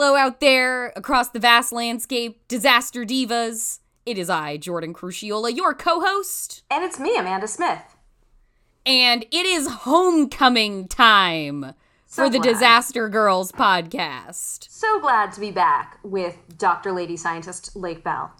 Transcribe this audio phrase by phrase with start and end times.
[0.00, 3.80] Hello out there across the vast landscape, disaster divas.
[4.06, 7.82] It is I, Jordan Crucchiola, your co-host, And it's me, Amanda Smith.
[8.86, 11.74] and it is homecoming time
[12.06, 12.52] So for the glad.
[12.52, 14.68] Disaster Girls podcast.
[14.70, 16.92] So glad to be back with Dr.
[16.92, 18.30] Lady Scientist Lake Bell.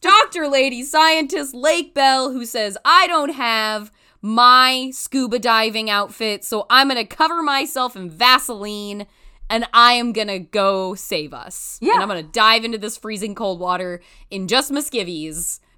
[0.00, 0.48] Dr.
[0.48, 6.88] Lady Scientist Lake Bell, who says, I don't have my scuba diving outfit, so I'm
[6.88, 9.06] gonna cover myself in Vaseline
[9.50, 11.78] and I am gonna go save us.
[11.80, 11.94] Yeah.
[11.94, 14.00] And I'm gonna dive into this freezing cold water
[14.30, 14.80] in just my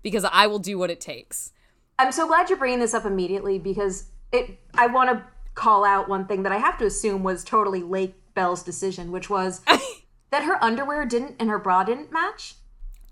[0.02, 1.52] because I will do what it takes.
[1.98, 4.58] I'm so glad you're bringing this up immediately because it.
[4.74, 8.14] I want to call out one thing that I have to assume was totally Lake
[8.34, 9.60] Bell's decision, which was
[10.30, 12.54] that her underwear didn't and her bra didn't match.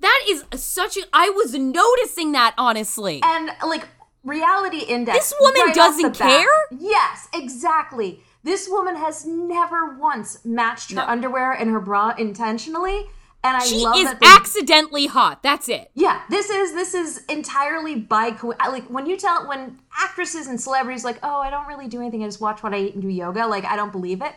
[0.01, 1.03] That is such a.
[1.13, 3.21] I was noticing that honestly.
[3.23, 3.87] And like
[4.25, 5.19] reality index.
[5.19, 6.79] This woman right doesn't the bat- care?
[6.79, 8.23] Yes, exactly.
[8.43, 13.07] This woman has never once matched her underwear and her bra intentionally.
[13.45, 15.43] And I She love is that they accidentally hot.
[15.43, 15.91] That's it.
[15.95, 20.61] Yeah, this is this is entirely by co- like when you tell when actresses and
[20.61, 22.23] celebrities like, "Oh, I don't really do anything.
[22.25, 24.33] I just watch what I eat and do yoga." Like, I don't believe it.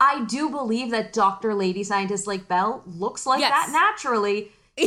[0.00, 1.54] I do believe that Dr.
[1.54, 3.50] Lady Scientist Lake Bell looks like Yes.
[3.52, 4.52] that naturally.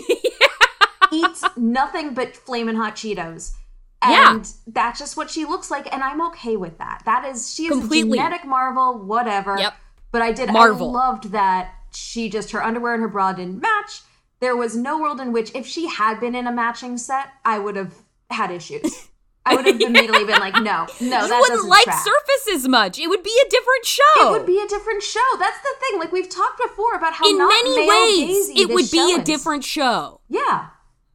[1.11, 3.54] Eats nothing but flaming hot Cheetos.
[4.03, 4.36] Yeah.
[4.36, 7.02] And that's just what she looks like, and I'm okay with that.
[7.05, 8.17] That is she is Completely.
[8.17, 9.58] a genetic marvel, whatever.
[9.58, 9.73] Yep.
[10.11, 10.95] But I did Marvel.
[10.95, 14.02] I loved that she just her underwear and her bra didn't match.
[14.39, 17.59] There was no world in which if she had been in a matching set, I
[17.59, 17.94] would have
[18.30, 19.08] had issues.
[19.45, 22.04] I would have immediately been like, no, no, you wouldn't like track.
[22.04, 22.99] surface as much.
[22.99, 24.27] It would be a different show.
[24.27, 25.20] It would be a different show.
[25.39, 25.99] That's the thing.
[25.99, 29.23] Like we've talked before about how in not many ways, it would be a is.
[29.23, 30.21] different show.
[30.30, 30.67] Yeah,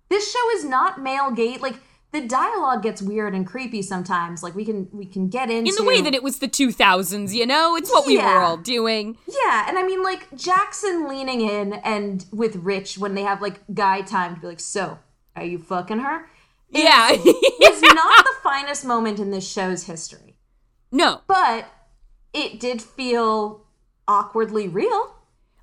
[0.08, 1.60] this show is not male gaze.
[1.60, 1.76] Like
[2.14, 4.42] the dialogue gets weird and creepy sometimes.
[4.42, 7.34] Like we can we can get into In the way that it was the 2000s,
[7.34, 7.76] you know?
[7.76, 9.18] It's what we were all doing.
[9.26, 13.60] Yeah, and I mean like Jackson leaning in and with Rich when they have like
[13.74, 14.98] guy time to be like, so
[15.34, 16.30] are you fucking her?
[16.70, 17.10] Yeah.
[17.66, 20.36] It's not the finest moment in this show's history,
[20.92, 21.22] no.
[21.26, 21.66] but
[22.32, 23.64] it did feel
[24.06, 25.14] awkwardly real.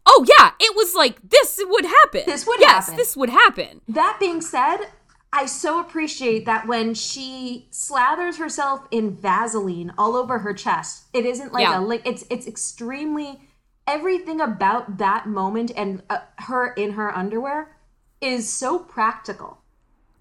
[0.05, 0.51] Oh, yeah.
[0.59, 2.23] It was like, this would happen.
[2.25, 2.97] This would yes, happen.
[2.97, 3.81] this would happen.
[3.87, 4.87] That being said,
[5.33, 11.25] I so appreciate that when she slathers herself in Vaseline all over her chest, it
[11.25, 11.79] isn't like Yeah.
[11.79, 12.01] a lick.
[12.05, 13.41] It's it's extremely
[13.87, 17.77] everything about that moment and uh, her in her underwear
[18.19, 19.61] is so practical.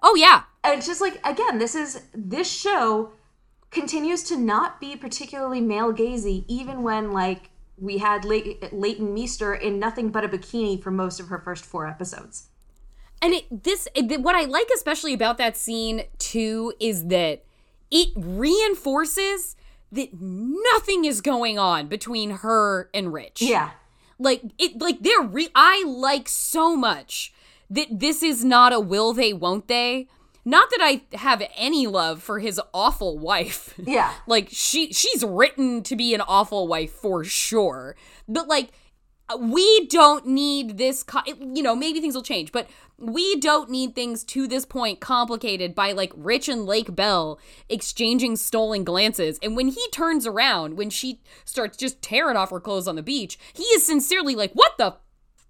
[0.03, 0.43] Oh, yeah.
[0.65, 3.12] And it's just like again, this is this show
[3.70, 9.54] continues to not be particularly male gazy, even when like we had Ley- Leighton Meester
[9.54, 12.47] in nothing but a bikini for most of her first four episodes.
[13.22, 17.44] And it, this, it, what I like especially about that scene too is that
[17.91, 19.56] it reinforces
[19.92, 23.42] that nothing is going on between her and Rich.
[23.42, 23.70] Yeah.
[24.19, 27.32] like it like they're re- i like so much
[27.69, 30.06] that this is not a will they won't they
[30.44, 34.12] not that i have any love for his awful wife Yeah.
[34.26, 37.97] like she she's written to be an awful wife for sure
[38.28, 38.70] but like
[39.39, 42.69] we don't need this co- you know maybe things will change but
[42.99, 47.39] we don't need things to this point complicated by like rich and lake bell
[47.71, 49.39] exchanging stolen glances.
[49.43, 53.03] And when he turns around when she starts just tearing off her clothes on the
[53.03, 54.97] beach he is sincerely like what the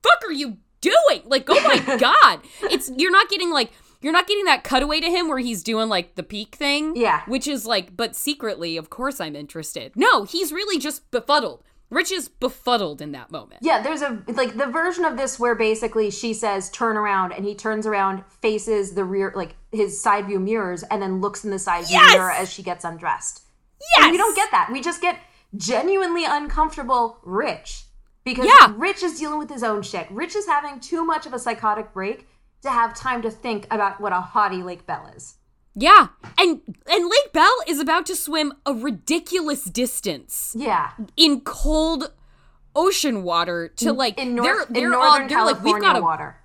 [0.02, 1.22] fuck are you doing?
[1.24, 2.40] Like oh my god.
[2.62, 5.88] It's you're not getting like you're not getting that cutaway to him where he's doing
[5.88, 7.22] like the peak thing Yeah.
[7.26, 9.92] which is like but secretly of course i'm interested.
[9.96, 14.56] No he's really just befuddled rich is befuddled in that moment Yeah, there's a like
[14.56, 18.94] the version of this where basically she says turn around and he turns around, faces
[18.94, 22.14] the rear like his side view mirrors and then looks in the side view Yes!
[22.14, 23.42] mirror as she gets undressed.
[23.80, 24.70] yes And we don't get that.
[24.72, 25.18] We just get
[25.56, 27.84] genuinely uncomfortable Rich
[28.24, 28.72] because Yeah.
[28.76, 30.10] Rich is dealing with his own shit.
[30.10, 32.28] Rich is having too much of a psychotic break
[32.62, 35.34] to have time to think about what a haughty Lake Bell is.
[35.74, 36.08] Yeah
[36.38, 40.90] and and lake bell is about to swim a ridiculous distance Yeah.
[41.16, 42.12] in cold
[42.74, 45.82] ocean water to like In they're North they're in all Northern they're like California we've
[45.82, 46.36] got to water.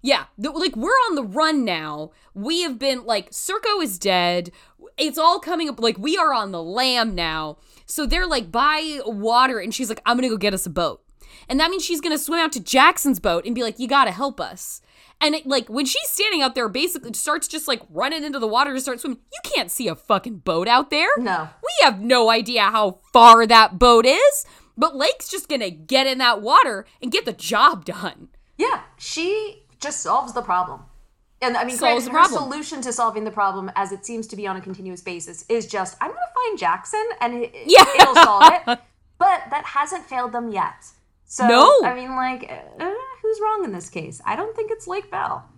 [0.00, 2.12] Yeah, like we're on the run now.
[2.32, 4.52] We have been like Cirko is dead.
[4.96, 5.80] It's all coming up.
[5.80, 7.58] Like we are on the lam now.
[7.86, 11.02] So they're like by water, and she's like, "I'm gonna go get us a boat."
[11.48, 13.88] And that means she's going to swim out to Jackson's boat and be like, you
[13.88, 14.82] got to help us.
[15.20, 18.46] And it, like when she's standing out there, basically starts just like running into the
[18.46, 19.18] water to start swimming.
[19.32, 21.08] You can't see a fucking boat out there.
[21.18, 21.48] No.
[21.62, 24.46] We have no idea how far that boat is.
[24.76, 28.28] But Lake's just gonna get in that water and get the job done.
[28.56, 30.82] Yeah, she just solves the problem.
[31.40, 32.42] And I mean, Solves granted, the her problem.
[32.50, 35.66] solution to solving the problem, as it seems to be on a continuous basis, is
[35.66, 37.84] just I'm going to find Jackson and it, Yeah.
[38.00, 38.78] it'll solve it.
[39.18, 40.86] But that hasn't failed them yet.
[41.24, 41.80] So No.
[41.84, 42.50] I mean, like,
[42.80, 42.90] uh,
[43.28, 44.20] who's wrong in this case?
[44.24, 45.48] I don't think it's Lake Bell.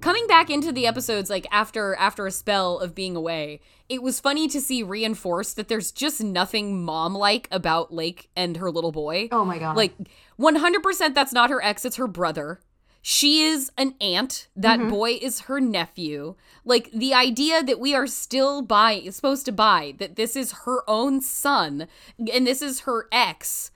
[0.00, 4.20] Coming back into the episodes like after after a spell of being away, it was
[4.20, 8.92] funny to see reinforced that there's just nothing mom like about Lake and her little
[8.92, 9.28] boy.
[9.32, 9.76] Oh my god!
[9.76, 9.94] Like
[10.38, 12.60] 100% that's not her ex, it's her brother.
[13.02, 14.46] She is an aunt.
[14.54, 14.90] That Mm-hmm.
[14.90, 16.36] boy is her nephew.
[16.64, 20.88] Like the idea that we are still buy supposed to buy that this is her
[20.88, 21.88] own son
[22.32, 23.72] and this is her ex.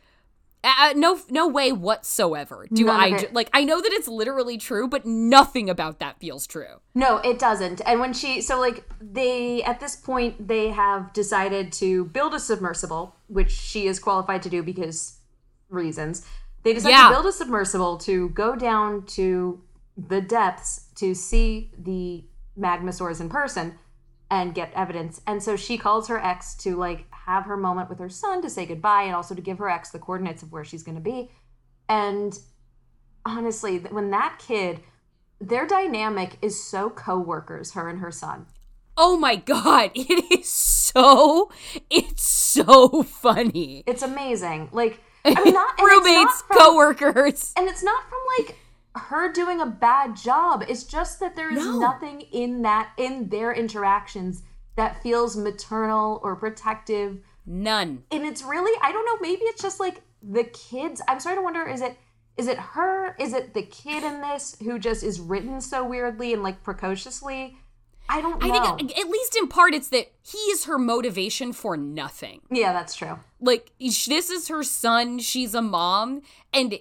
[0.64, 2.68] Uh, no no way whatsoever.
[2.72, 6.46] Do None I like I know that it's literally true, but nothing about that feels
[6.46, 6.80] true.
[6.94, 7.80] No, it doesn't.
[7.84, 12.38] And when she, so like they, at this point, they have decided to build a
[12.38, 15.18] submersible, which she is qualified to do because
[15.68, 16.24] reasons.
[16.62, 17.08] They decided Yeah.
[17.08, 19.60] to build a submersible to go down to
[19.96, 22.24] the depths to see the
[22.56, 23.78] magmasaurs in person
[24.30, 25.20] and get evidence.
[25.26, 28.50] And so she calls her ex to like have her moment with her son to
[28.50, 31.00] say goodbye and also to give her ex the coordinates of where she's going to
[31.02, 31.30] be.
[31.88, 32.38] And
[33.24, 34.80] honestly, when that kid,
[35.40, 38.46] their dynamic is so co-workers, her and her son.
[38.96, 41.50] Oh my god, it is so
[41.90, 43.82] it's so funny.
[43.86, 44.68] It's amazing.
[44.72, 47.52] Like I mean, not and it's not Roommates, from- coworkers.
[47.56, 48.56] and it's not from like
[48.94, 50.64] her doing a bad job.
[50.68, 51.78] It's just that there is No.
[51.78, 54.42] nothing in that in their interactions
[54.76, 57.18] that feels maternal or protective.
[57.46, 58.04] None.
[58.10, 61.02] And it's really I don't know, maybe it's just like the kids.
[61.08, 61.96] I'm starting to wonder is it
[62.36, 63.14] is it her?
[63.18, 67.58] Is it the kid in this who just is written so weirdly and like precociously?
[68.08, 68.52] I don't know.
[68.52, 72.40] I think at least in part it's that he is her motivation for nothing.
[72.50, 73.18] yeah, that's true.
[73.40, 76.22] Like this is her son, she's a mom,
[76.52, 76.78] and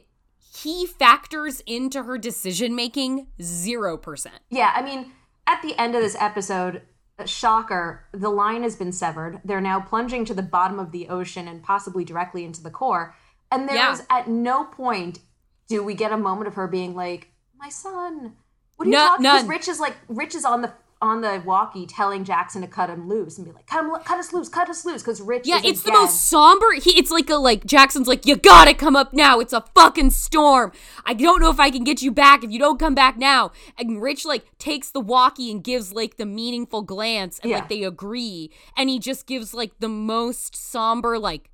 [0.53, 4.27] he factors into her decision making 0%.
[4.49, 5.11] Yeah, I mean,
[5.47, 6.81] at the end of this episode,
[7.27, 9.41] shocker, the line has been severed.
[9.45, 13.15] They're now plunging to the bottom of the ocean and possibly directly into the core.
[13.51, 13.91] And there Yeah.
[13.93, 15.19] is at no point
[15.67, 18.35] do we get a moment of her being like, "My son,
[18.75, 19.47] what are you No- talking?" Because.
[19.47, 23.07] Rich is like, Rich is on the on the walkie telling Jackson to cut him
[23.09, 25.47] loose and be like, "Cut him, cut us loose, cut us loose," because Rich.
[25.47, 26.73] Yeah, it's the most somber.
[26.73, 29.39] He, it's like a like Jackson's like, you gotta come up now.
[29.39, 30.71] It's a fucking storm.
[31.05, 33.51] I don't know if I can get you back if you don't come back now.
[33.79, 37.57] And Rich like takes the walkie and gives like the meaningful glance, and Yeah.
[37.57, 41.49] like they agree, and he just gives like the most somber like,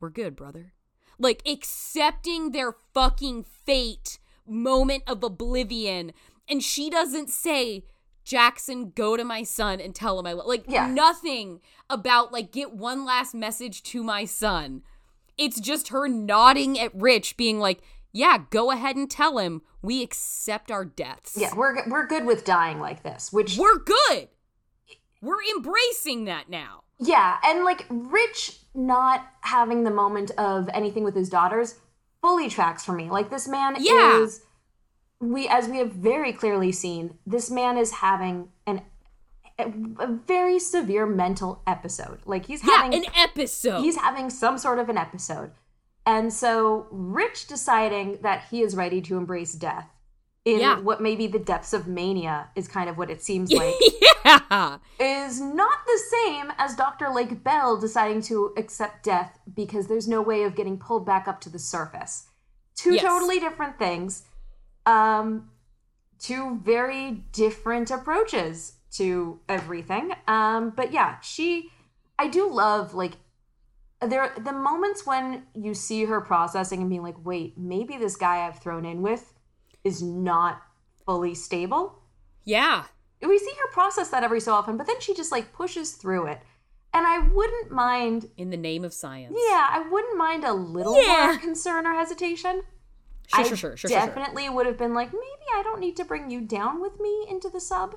[0.00, 0.72] we're good, brother.
[1.18, 6.12] Like accepting their fucking fate moment of oblivion,
[6.48, 7.84] and she doesn't say.
[8.24, 10.46] Jackson, go to my son and tell him I love.
[10.46, 10.86] Like Yeah.
[10.86, 11.60] nothing
[11.90, 14.82] about like get one last message to my son.
[15.38, 17.80] It's just her nodding at Rich, being like,
[18.12, 21.36] "Yeah, go ahead and tell him we accept our deaths.
[21.36, 24.28] Yeah, we're we're good with dying like this, which we're good.
[25.20, 31.16] We're embracing that now." Yeah, and like Rich not having the moment of anything with
[31.16, 31.76] his daughters
[32.20, 33.10] fully tracks for me.
[33.10, 34.18] Like this man Yeah.
[34.20, 34.42] is
[35.22, 38.82] we as we have very clearly seen, this man is having an
[39.58, 39.70] a,
[40.26, 42.18] very severe mental episode.
[42.26, 43.80] Like he's Yeah, having an episode.
[43.80, 45.52] he's having some sort of an episode.
[46.04, 49.88] And so Rich deciding that he is ready to embrace death
[50.44, 50.80] in Yeah.
[50.80, 53.74] what may be the depths of mania is kind of what it seems like
[54.24, 54.78] yeah.
[54.98, 57.10] is not the same as Dr.
[57.10, 61.40] Lake Bell deciding to accept death because there's no way of getting pulled back up
[61.42, 62.26] to the surface.
[62.74, 63.02] Two Yes.
[63.04, 64.24] totally different things.
[64.86, 65.50] Um
[66.18, 70.12] two very different approaches to everything.
[70.28, 71.70] Um but yeah, she
[72.18, 73.12] I do love like
[74.00, 78.46] there the moments when you see her processing and being like, "Wait, maybe this guy
[78.46, 79.32] I've thrown in with
[79.84, 80.60] is not
[81.06, 82.02] fully stable."
[82.44, 82.84] Yeah.
[83.24, 86.26] we see her process that every so often, but then she just like pushes through
[86.26, 86.40] it.
[86.92, 89.32] And I wouldn't mind, In the name of science.
[89.48, 91.26] yeah, I wouldn't mind a little Yeah.
[91.26, 92.64] more concern or hesitation.
[93.28, 93.98] Sure, I sure, sure, sure, sure, sure.
[94.06, 97.26] definitely would have been like, maybe I don't need to bring you down with me
[97.28, 97.96] into the sub.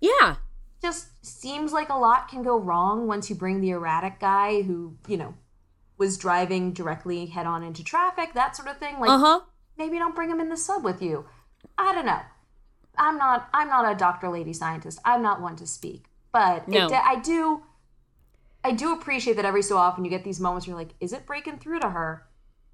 [0.00, 0.36] Yeah.
[0.82, 4.96] Just seems like a lot can go wrong once you bring the erratic guy who,
[5.08, 5.34] you know,
[5.98, 8.98] was driving directly head on into traffic, that sort of thing.
[9.00, 9.40] Like, Uh huh.
[9.78, 11.24] maybe don't bring him in the sub with you.
[11.78, 12.20] I don't know.
[12.98, 13.48] I'm not.
[13.52, 14.98] I'm not a doctor, lady scientist.
[15.04, 16.04] I'm not one to speak.
[16.32, 16.86] But No.
[16.86, 17.62] it, I do.
[18.64, 21.12] I do appreciate that every so often you get these moments where you're like, is
[21.12, 22.26] it breaking through to her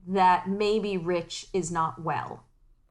[0.06, 2.44] that maybe Rich is not well.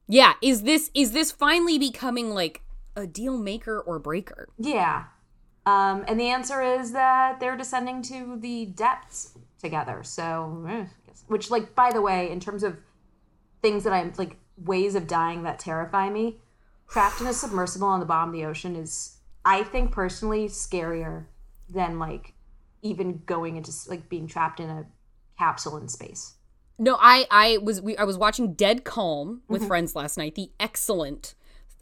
[0.08, 2.62] Yeah, is this is this finally becoming like
[2.96, 4.48] a deal maker or breaker?
[4.58, 5.04] Yeah.
[5.64, 10.02] Um, and the answer is that they're descending to the depths together.
[10.02, 10.86] So, eh,
[11.28, 12.78] which, like, by the way, in terms of
[13.62, 16.38] things that I'm like ways of dying that terrify me,
[16.88, 21.26] trapped in a submersible on the bottom of the ocean is, I think, personally scarier
[21.70, 22.34] than like
[22.82, 24.86] even going into like being trapped in a
[25.38, 26.34] capsule in space.
[26.78, 30.34] No, I I was we, I was watching Dead Calm with friends last night.
[30.34, 31.34] The excellent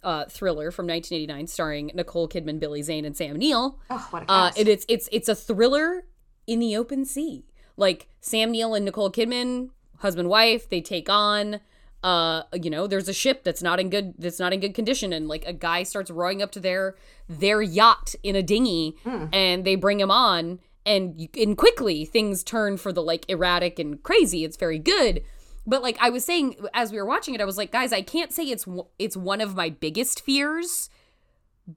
[0.02, 3.78] uh, thriller from 1989, starring Nicole Kidman, Billy Zane, and Sam Neill.
[3.88, 6.04] Oh, what a Uh, and it's it's it's a thriller
[6.47, 7.44] in the open sea.
[7.76, 11.61] Like Sam Neill and Nicole Kidman, husband wife, they take on.
[12.02, 15.12] Uh, you know, there's a ship that's not in good that's not in good condition,
[15.12, 16.94] and like a guy starts rowing up to their
[17.28, 18.97] their yacht in a dinghy,
[19.32, 23.78] and they bring him on, and you, and quickly things turn for the like erratic
[23.78, 24.44] and crazy.
[24.44, 25.22] It's very good.
[25.66, 28.02] But like I was saying as we were watching it, I was like, guys, I
[28.02, 28.66] can't say it's
[28.99, 30.90] it's one of my biggest fears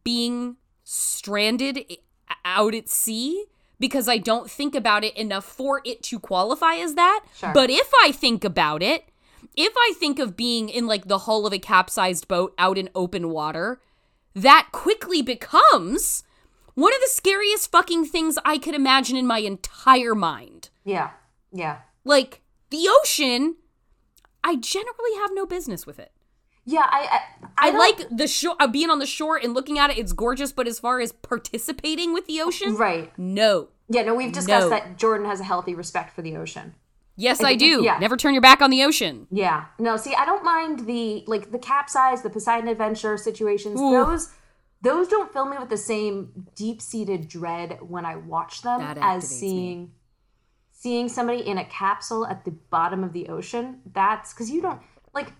[0.03, 1.86] being stranded
[2.45, 3.45] out at sea
[3.79, 7.25] because I don't think about it enough for it to qualify as that.
[7.36, 7.51] Sure.
[7.53, 9.10] But if I think about it,
[9.55, 12.89] if I think of being in like the hull of a capsized boat out in
[12.95, 13.81] open water,
[14.33, 16.24] that quickly becomes
[16.75, 20.70] one of the scariest fucking things I could imagine in my entire mind.
[20.84, 21.12] yeah,
[21.51, 23.56] yeah, Like the ocean,
[24.44, 26.12] I generally have no business with it.
[26.65, 26.88] yeah.
[26.89, 27.20] I
[27.60, 29.98] I, I, I, like the shore, uh, being on the shore and looking at it.
[29.98, 33.12] It's gorgeous, but as far as participating with the ocean, right.
[33.18, 33.70] no.
[33.89, 34.70] Yeah, no, we've discussed No.
[34.70, 36.74] that Jordan has a healthy respect for the ocean.
[37.15, 37.84] Yes, I do.
[37.84, 38.00] yeah.
[38.00, 39.27] Never turn your back on the ocean.
[39.30, 39.65] Yeah.
[39.77, 43.80] No, see, I don't mind the like the capsize, the Poseidon adventure situations.
[43.80, 43.92] Ooh.
[43.92, 44.30] Those
[44.84, 49.32] those don't fill me with the same deep-seated dread when I watch them as activates
[49.32, 49.38] me.
[49.40, 49.92] seeing
[50.72, 53.80] seeing somebody in a capsule at the bottom of the ocean.
[53.94, 54.82] That's cuz you don't
[55.13, 55.34] like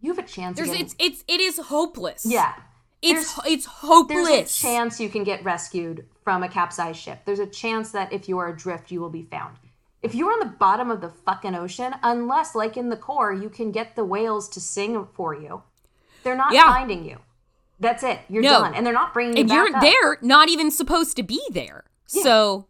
[0.00, 2.24] you have a chance There's it's it's it is hopeless.
[2.26, 2.54] Yeah.
[3.02, 4.28] It's There's- it's hopeless.
[4.28, 7.20] There's a chance you can get rescued from a capsized ship.
[7.24, 9.56] There's a chance that if you are adrift, you will be found.
[10.02, 13.48] If you're on the bottom of the fucking ocean, unless, like in the core, you
[13.50, 15.62] can get the whales to sing for you,
[16.22, 16.70] they're not Yeah.
[16.72, 17.18] finding you.
[17.80, 18.20] That's it.
[18.28, 18.60] You're No.
[18.60, 19.82] done, and they're not bringing you and back you're up.
[19.82, 21.84] there, not even supposed to be there.
[22.06, 22.66] So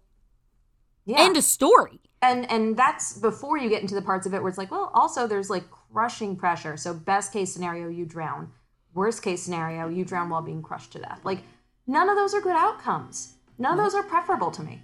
[1.04, 1.18] Yeah.
[1.20, 2.00] end of story.
[2.22, 4.90] and and that's before you get into the parts of it where it's like, well,
[4.94, 6.76] also there's like crushing pressure.
[6.76, 8.52] So best case scenario, you drown.
[8.94, 11.20] Worst case scenario, you drown while being crushed to death.
[11.24, 11.42] Like
[11.86, 13.34] none of those are good outcomes.
[13.58, 14.82] None of those are preferable to me.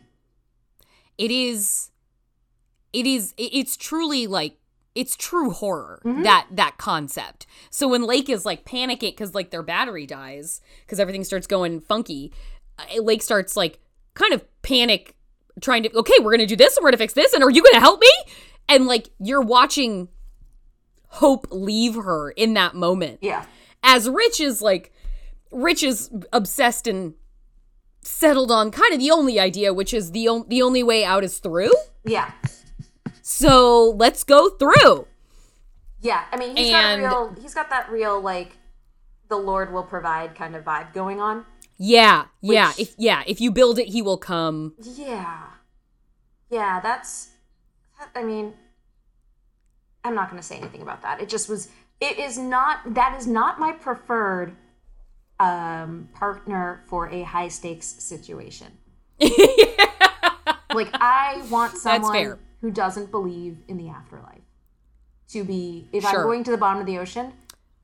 [1.18, 1.90] It is
[2.92, 4.58] it is it's truly like
[4.96, 6.22] it's true horror Mm-hmm.
[6.22, 7.46] that that concept.
[7.70, 11.80] So when Lake is like panicking because like their battery dies because everything starts going
[11.80, 12.32] funky,
[12.78, 13.78] uh, Lake starts like
[14.14, 15.14] kind of panic,
[15.60, 17.62] trying to okay, we're gonna do this and we're gonna fix this and are you
[17.62, 18.10] gonna help me?
[18.68, 20.08] And like you're watching
[21.08, 23.46] Hope leave her in that moment Yeah.
[23.82, 24.92] as Rich is like
[25.52, 27.14] Rich is obsessed and
[28.02, 31.24] settled on kind of the only idea, which is the on- the only way out
[31.24, 31.72] is through.
[32.04, 32.32] Yeah.
[33.28, 35.08] So let's go through.
[36.00, 37.42] Yeah, I mean, he's And- got a real.
[37.42, 38.56] He's got that real like,
[39.26, 41.44] the Lord will provide kind of vibe going on.
[41.76, 44.74] Yeah, yeah, if yeah, if you build it, he will come.
[44.80, 45.42] Yeah,
[46.50, 46.78] yeah.
[46.78, 47.30] That's.
[48.14, 48.54] I mean,
[50.04, 51.20] I'm not going to say anything about that.
[51.20, 51.68] It just was.
[52.00, 52.94] It is not.
[52.94, 54.54] That is not my preferred
[55.40, 58.68] um partner for a high stakes situation.
[59.20, 62.38] like I want someone fair.
[62.66, 64.42] Who doesn't believe in the afterlife
[65.28, 65.88] to be.
[65.92, 66.22] If Sure.
[66.22, 67.32] I'm going to the bottom of the ocean,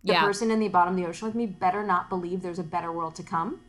[0.02, 0.24] the Yeah.
[0.24, 2.90] person in the bottom of the ocean with me better not believe there's a better
[2.90, 3.60] world to come.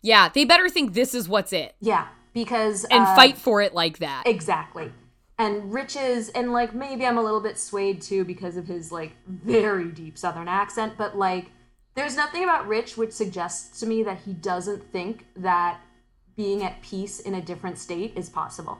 [0.00, 3.74] Yeah, they better think this is what's it Yeah, because and uh, fight for it
[3.74, 4.22] like that.
[4.26, 4.92] exactly.
[5.38, 9.16] And riches, and like maybe I'm a little bit swayed too because of his like
[9.26, 11.50] very deep Southern accent, but like
[11.96, 15.80] there's nothing about Rich which suggests to me that he doesn't think that
[16.36, 18.78] being at peace in a different state is possible.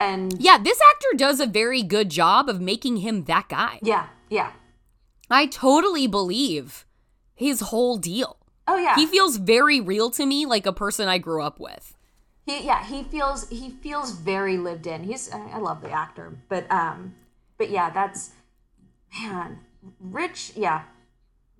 [0.00, 3.78] And yeah, this actor does a very good job of making him that guy.
[3.82, 4.52] yeah, yeah.
[5.30, 6.86] I totally believe
[7.34, 8.38] his whole deal.
[8.66, 8.94] Oh yeah.
[8.96, 11.94] He feels very real to me, like a person I grew up with.
[12.46, 16.26] he yeah he feels he feels very lived in he's i I love the actor
[16.48, 17.14] but um
[17.58, 18.30] but yeah that's
[19.22, 19.58] man
[20.00, 20.82] rich yeah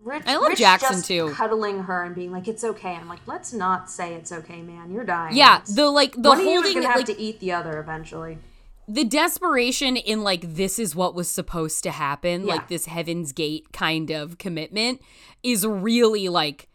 [0.02, 1.30] rich I love Rich Jackson, too.
[1.35, 4.90] cuddling her and being like it's okay i'm like let's not say it's okay man
[4.90, 7.78] you're dying Yeah, the like the one holding gonna have like to eat the other
[7.78, 8.38] eventually
[8.88, 12.54] the desperation in like this is what was supposed to happen, Yeah.
[12.54, 15.00] like this Heaven's Gate kind of commitment
[15.45, 16.69] is really like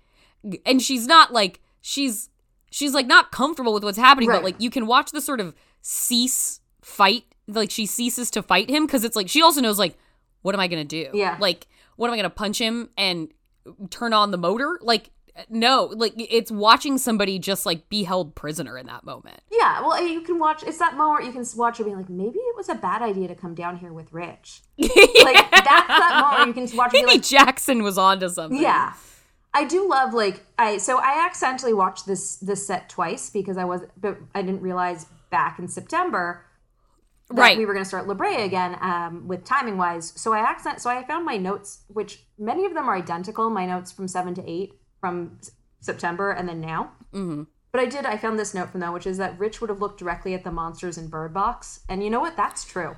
[0.65, 2.29] and she's not like she's
[2.72, 4.38] she's like not comfortable with what's happening, Right.
[4.38, 8.70] but like you can watch the sort of cease fight like she ceases to fight
[8.70, 9.98] him because it's like she also knows like
[10.41, 11.10] what am I gonna do?
[11.13, 11.36] Yeah.
[11.39, 13.30] Like what am I gonna punch him and
[13.90, 14.80] turn on the motor?
[14.82, 15.12] Like
[15.50, 19.42] no, like it's watching somebody just like be held prisoner in that moment.
[19.52, 20.64] Yeah, well, you can watch.
[20.64, 23.28] It's that moment you can watch it being like, maybe it was a bad idea
[23.28, 24.62] to come down here with Rich.
[25.25, 26.94] Like that's that moment you can watch.
[26.94, 28.62] Maybe like, Jackson was onto something.
[28.62, 28.94] yeah,
[29.54, 30.78] I do love like I.
[30.78, 35.08] So I accidentally watched this this set twice because I was, but I didn't realize
[35.32, 36.45] back in September
[37.29, 37.58] Right.
[37.58, 40.13] we were going to start La Brea again um, with timing wise.
[40.15, 40.79] So I accent.
[40.82, 43.50] So I found my notes, which many of them are identical.
[43.50, 46.91] My notes from seven to eight from S- September and then now.
[47.12, 48.05] hmm But I did.
[48.05, 50.44] I found this note from them, which is that Rich would have looked directly at
[50.44, 52.38] the monsters in Bird Box, and you know what?
[52.38, 52.96] That's true.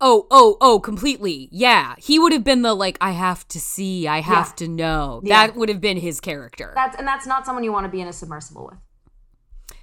[0.00, 1.48] Oh, oh, oh, completely.
[1.50, 1.94] Yeah.
[1.98, 4.52] He would have been the like, I have to see, I have Yeah.
[4.56, 5.20] to know.
[5.24, 5.46] Yeah.
[5.46, 6.72] That would have been his character.
[6.74, 8.78] That's and that's not someone you want to be in a submersible with.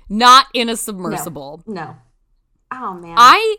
[0.08, 1.64] Not in a submersible.
[1.66, 1.96] No.
[2.72, 3.16] Oh man.
[3.18, 3.56] I,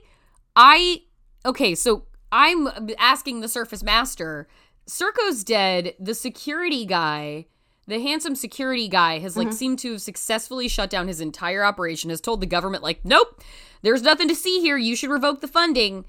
[0.56, 1.02] I,
[1.44, 4.48] okay, so I'm asking the Surface Master.
[4.86, 5.94] Cirko's dead.
[6.00, 7.46] The security guy,
[7.86, 12.10] the handsome security guy, has like seemed to have successfully shut down his entire operation.
[12.10, 13.42] Has told the government like, nope,
[13.82, 14.76] there's nothing to see here.
[14.76, 16.04] You should revoke the funding.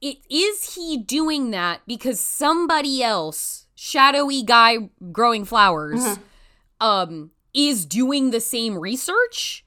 [0.00, 6.18] It is he doing that because somebody else, shadowy guy growing flowers,
[6.80, 9.65] um, is doing the same research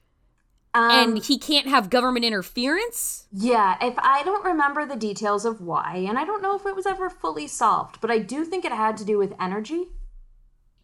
[0.74, 3.26] um, and he can't have government interference?
[3.32, 6.76] yeah, if I don't remember the details of why, and I don't know if it
[6.76, 9.88] was ever fully solved, but I do think it had to do with energy.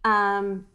[0.04, 0.68] Um,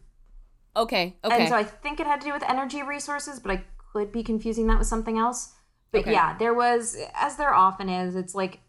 [0.75, 1.35] Okay, okay.
[1.41, 4.23] and so I think it had to do with energy resources, but I could be
[4.23, 5.53] confusing that with something else.
[5.91, 6.13] But Okay.
[6.13, 8.59] yeah, there was, as there often is, it's like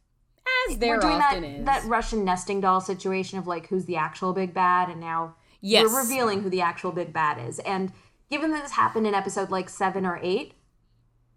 [0.69, 1.65] As there we're doing often that, is.
[1.67, 5.89] that Russian nesting doll situation of like who's the actual big bad, and now Yes.
[5.89, 7.61] we're revealing who the actual big bad is.
[7.61, 7.93] And
[8.33, 10.55] given that this happened in episode like seven or eight,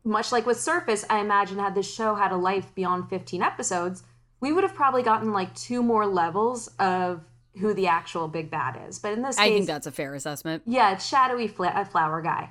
[0.05, 4.03] much like with Surface, I imagine had this show had a life beyond 15 episodes,
[4.39, 7.21] we would have probably gotten like two more levels of
[7.59, 8.97] who the actual big bad is.
[8.99, 10.63] But in this case, I case, think that's a fair assessment.
[10.65, 12.49] yeah, it's shadowy fla- uh, flower guy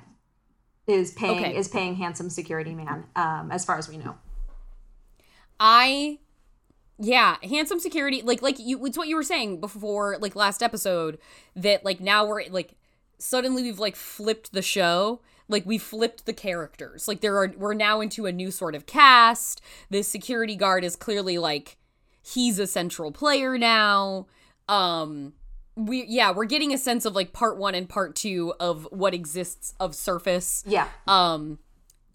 [0.87, 1.55] is paying Okay.
[1.55, 4.15] is paying handsome security man, um, as far as we know.
[5.59, 6.19] I
[6.97, 11.17] yeah, handsome security like like you it's what you were saying before like last episode
[11.55, 12.73] that like now we're like
[13.17, 15.21] suddenly we've like flipped the show.
[15.47, 17.07] Like we flipped the characters.
[17.07, 19.61] Like there are we're now into a new sort of cast.
[19.89, 21.77] This security guard is clearly like
[22.21, 24.27] he's a central player now.
[24.67, 25.33] Um
[25.75, 29.13] we yeah, we're getting a sense of like part 1 and part 2 of what
[29.13, 30.63] exists of Surface.
[30.65, 31.59] Yeah, um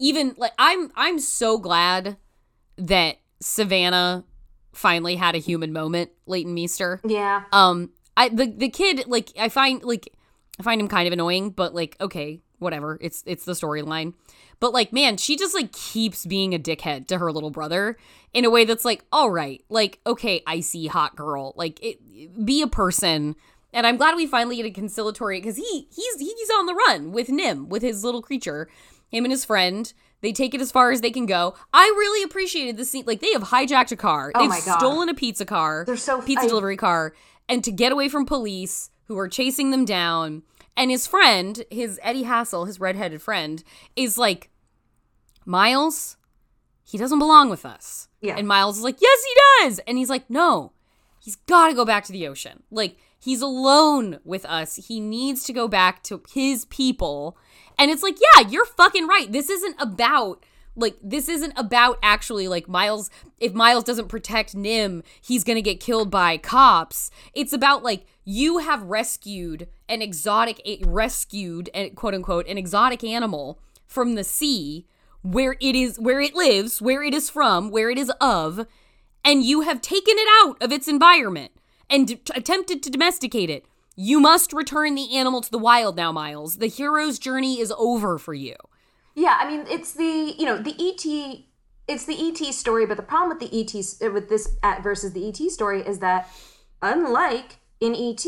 [0.01, 2.17] even like i'm i'm so glad
[2.77, 4.25] that savannah
[4.73, 9.47] finally had a human moment leighton meester yeah, um i the the kid like i
[9.47, 10.11] find like
[10.59, 12.99] i find him kind of annoying but like okay whatever.
[13.01, 14.13] It's it's the storyline.
[14.59, 17.97] But like man she just like keeps being a dickhead to her little brother
[18.35, 21.53] in a way that's like all right like okay icy hot girl.
[21.55, 23.35] Like it, be a person.
[23.73, 27.11] And i'm glad we finally get a conciliatory because he he's he's on the run
[27.11, 28.69] with nim with his little creature
[29.09, 29.91] him and his friend.
[30.21, 31.55] They take it as far as they can go.
[31.73, 34.31] I really appreciated the scene like they have hijacked a car.
[34.35, 34.77] Oh they've my God.
[34.77, 37.15] stolen a pizza car They're so- pizza I- delivery car
[37.49, 40.43] and to get away from police who are chasing them down.
[40.77, 43.61] And his friend his eddie hassell his redheaded friend
[43.95, 44.49] is like
[45.45, 46.15] miles
[46.83, 48.07] he doesn't belong with us.
[48.21, 48.35] Yeah.
[48.37, 49.79] and miles is like yes he does.
[49.79, 50.71] And he's like no
[51.19, 52.63] he's got to go back to the ocean.
[52.71, 54.77] Like he's alone with us.
[54.87, 57.37] He needs to go back to his people.
[57.77, 59.29] And it's like yeah you're fucking right.
[59.29, 60.45] This isn't about
[60.77, 63.09] like this isn't about actually like miles
[63.41, 67.11] if miles doesn't protect nim he's gonna get killed by cops.
[67.33, 74.15] It's about like you have rescued an exotic rescued quote unquote an exotic animal from
[74.15, 74.85] the sea
[75.21, 78.65] where it is where it lives where it is from where it is of
[79.23, 81.51] and you have taken it out of its environment
[81.89, 83.65] and d- attempted to domesticate it.
[83.95, 86.57] You must return the animal to the wild now miles.
[86.57, 88.55] The hero's journey is over for you.
[89.13, 91.05] Yeah, I mean, it's the you know the ET,
[91.87, 95.11] it's the ET story, but the problem with the ET uh, with this at versus
[95.11, 96.29] the ET story is that
[96.81, 98.25] unlike in ET,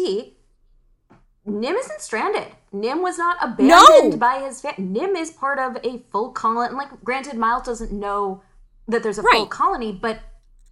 [1.45, 2.47] Nim isn't stranded.
[2.71, 4.17] Nim was not abandoned No!
[4.17, 4.83] by his family.
[4.83, 6.73] Nim is part of a full colony.
[6.73, 8.41] Like, granted, Miles doesn't know
[8.87, 10.19] that there's a full colony, but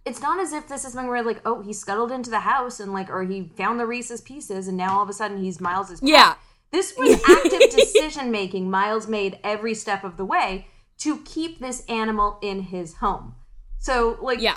[0.04, 2.80] it's not as if this is something where like, oh, he scuttled into the house
[2.80, 5.60] and like, or he found the Reese's pieces and now all of a sudden he's
[5.60, 6.00] Miles's.
[6.00, 6.08] pet.
[6.08, 6.34] yeah
[6.72, 10.66] This was active decision making Miles made every step of the way
[10.98, 13.34] to keep this animal in his home.
[13.78, 14.56] So, like, yeah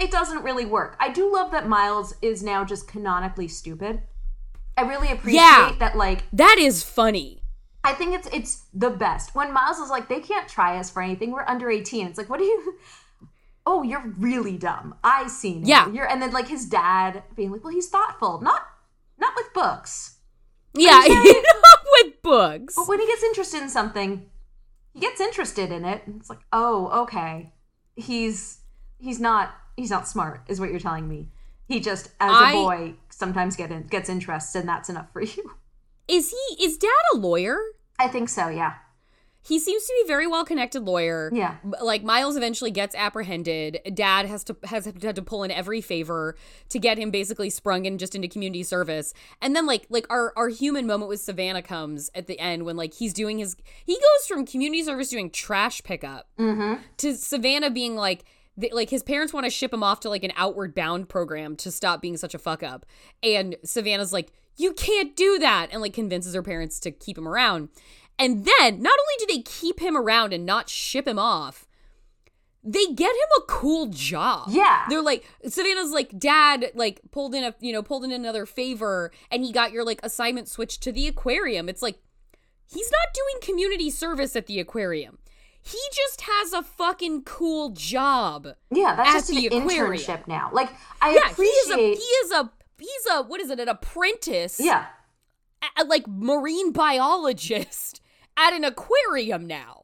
[0.00, 0.96] it doesn't really work.
[0.98, 4.02] I do love that Miles is now just canonically stupid.
[4.76, 5.74] I really appreciate Yeah.
[5.78, 7.36] that, like, that is funny
[7.82, 9.34] I think it's it's the best.
[9.34, 12.06] When Miles is like, they can't try us for anything, we're under 18.
[12.06, 12.74] It's like, what do you
[13.66, 14.94] oh, you're really dumb.
[15.02, 15.68] I seen it.
[15.68, 15.90] Yeah.
[15.90, 18.66] You're and then like his dad being like, well, he's thoughtful, not
[19.18, 20.16] not with books.
[20.74, 21.42] Yeah, saying-
[22.04, 22.74] with books.
[22.76, 24.26] But when he gets interested in something,
[24.92, 26.02] he gets interested in it.
[26.06, 27.52] And it's like, oh, okay.
[27.96, 28.58] He's
[28.98, 31.28] he's not he's not smart, is what you're telling me.
[31.66, 35.22] He just, as I- a boy, sometimes get in, gets interested, and that's enough for
[35.34, 35.52] you.
[36.08, 37.56] Is he is dad a lawyer?
[37.98, 38.48] I think so.
[38.48, 38.74] Yeah.
[39.42, 41.30] He seems to be a very well connected lawyer.
[41.32, 41.56] Yeah.
[41.80, 43.80] Like Miles eventually gets apprehended.
[43.94, 46.36] Dad has to has had to pull in every favor
[46.68, 49.14] to get him basically sprung in just into community service.
[49.40, 52.76] And then like like our our human moment with Savannah comes at the end when
[52.76, 56.82] like he's doing his he goes from community service doing trash pickup Mm-hmm.
[56.98, 58.24] to Savannah being like
[58.60, 61.56] th- like his parents want to ship him off to like an outward bound program
[61.56, 62.86] to stop being such a fuck up.
[63.22, 67.28] And Savannah's like, "You can't do that." And like convinces her parents to keep him
[67.28, 67.70] around.
[68.18, 71.66] And then not only do they keep him around and not ship him off,
[72.62, 74.48] they get him a cool job.
[74.50, 74.84] Yeah.
[74.88, 79.10] They're like Savannah's like dad like pulled in a you know pulled in another favor
[79.30, 81.68] and he got your like assignment switched to the aquarium.
[81.68, 81.98] It's like
[82.66, 85.18] he's not doing community service at the aquarium.
[85.62, 88.48] He just has a fucking cool job.
[88.70, 89.92] Yeah, that's At just an the aquarium.
[90.00, 90.50] internship now.
[90.52, 90.70] Like
[91.02, 91.98] I Yeah, he is a appreciate.
[91.98, 93.60] he is a he's a what is it?
[93.60, 94.58] An apprentice?
[94.58, 94.86] yeah,
[95.78, 98.00] a- like marine biologist
[98.36, 99.82] at an aquarium now.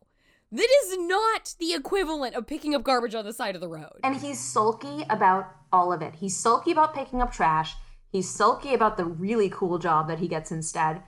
[0.53, 3.99] That is not the equivalent of picking up garbage on the side of the road.
[4.05, 6.15] and he's sulky about all of it.
[6.15, 7.75] He's sulky about picking up trash.
[8.11, 11.03] He's sulky about the really cool job that he gets instead.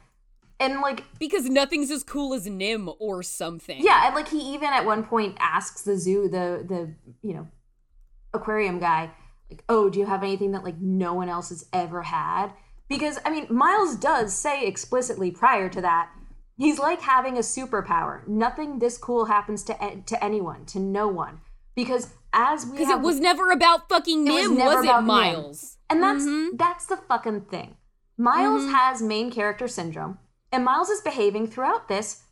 [0.61, 3.81] And like because nothing's as cool as Nim or something.
[3.83, 7.47] Yeah, and like he even at one point asks the zoo, the the you know,
[8.35, 9.11] aquarium guy,
[9.51, 12.49] like, "Oh, do you have anything that like no one else has ever had?"
[12.89, 16.11] Because I mean, Miles does say explicitly prior to that,
[16.57, 18.27] he's like having a superpower.
[18.27, 21.41] Nothing this cool happens to to anyone, to no one.
[21.77, 25.01] Because as we Because it was never about fucking Nim, it was was, it, about
[25.03, 25.07] Nim.
[25.07, 25.77] Miles?
[25.89, 26.57] And that's Mm-hmm.
[26.57, 27.77] that's the fucking thing.
[28.17, 30.19] Miles has main character syndrome,
[30.53, 32.23] and Miles is behaving throughout this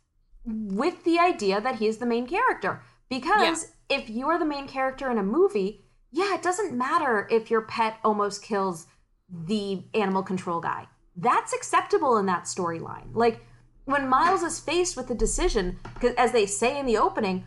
[0.45, 2.81] with the idea that he is the main character.
[3.09, 7.51] Because if you are the main character in a movie, yeah, it doesn't matter if
[7.51, 8.87] your pet almost kills
[9.29, 10.87] the animal control guy.
[11.15, 13.09] That's acceptable in that storyline.
[13.13, 13.45] Like
[13.85, 15.79] when Miles is faced with a decision,
[16.17, 17.45] as they say in the opening,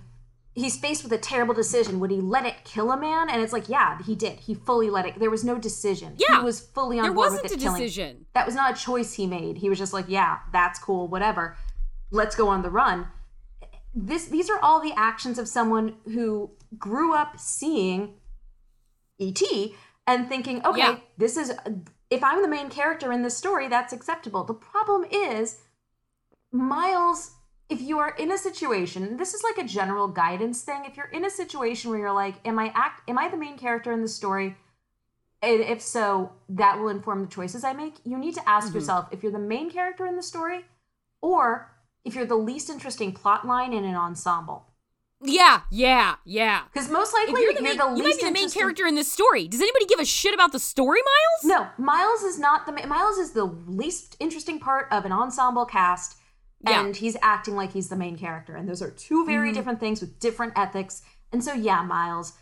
[0.55, 2.01] he's faced with a terrible decision.
[2.01, 3.31] Would he let it kill a man?
[3.31, 4.41] And it's like, yeah, he did.
[4.41, 5.19] He fully let it.
[5.19, 6.15] There was no decision.
[6.19, 6.39] Yeah.
[6.41, 7.81] he was fully on There board wasn't with a it killing.
[7.83, 8.27] decision.
[8.35, 9.59] That was not a choice he made.
[9.59, 11.57] He was just like, yeah, that's cool, whatever.
[12.11, 13.07] Let's go on the run.
[13.95, 18.15] This these are all the actions of someone who grew up seeing
[19.21, 19.41] ET
[20.07, 20.97] and thinking, okay, Yeah.
[21.19, 21.53] this is
[22.09, 24.45] if I'm the main character in this story, that's acceptable.
[24.45, 25.59] The problem is
[26.53, 27.33] Miles,
[27.71, 30.83] if you are in a situation, this is like a general guidance thing.
[30.87, 33.57] If you're in a situation where you're like, am I act am I the main
[33.59, 34.57] character in the story?
[35.43, 37.95] And if so, that will inform the choices I make.
[38.05, 38.77] You need to ask Mm-hmm.
[38.77, 40.67] yourself if you're the main character in the story
[41.23, 41.71] or
[42.05, 44.67] if you're the least interesting plot line in an ensemble.
[45.23, 46.63] Yeah, yeah, yeah.
[46.73, 48.61] Because most likely you're you're the the, main, you might least be the main interesting-
[48.63, 49.49] character in this story.
[49.49, 51.01] Does anybody give a shit about the story,
[51.45, 51.45] Miles?
[51.79, 56.17] No, Miles is not the Miles is the least interesting part of an ensemble cast,
[56.63, 56.73] Yeah.
[56.79, 56.87] Mm-hmm.
[56.87, 58.55] and he's acting like he's the main character.
[58.55, 61.01] And those are two very different things with different ethics.
[61.33, 62.35] And so, yeah, Miles,